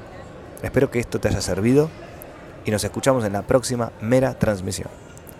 Espero 0.61 0.91
que 0.91 0.99
esto 0.99 1.19
te 1.19 1.29
haya 1.29 1.41
servido 1.41 1.89
y 2.63 2.69
nos 2.69 2.83
escuchamos 2.83 3.25
en 3.25 3.33
la 3.33 3.41
próxima 3.41 3.91
mera 4.01 4.35
transmisión, 4.35 4.89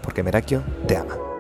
porque 0.01 0.23
Merakio 0.23 0.63
te 0.87 0.97
ama. 0.97 1.30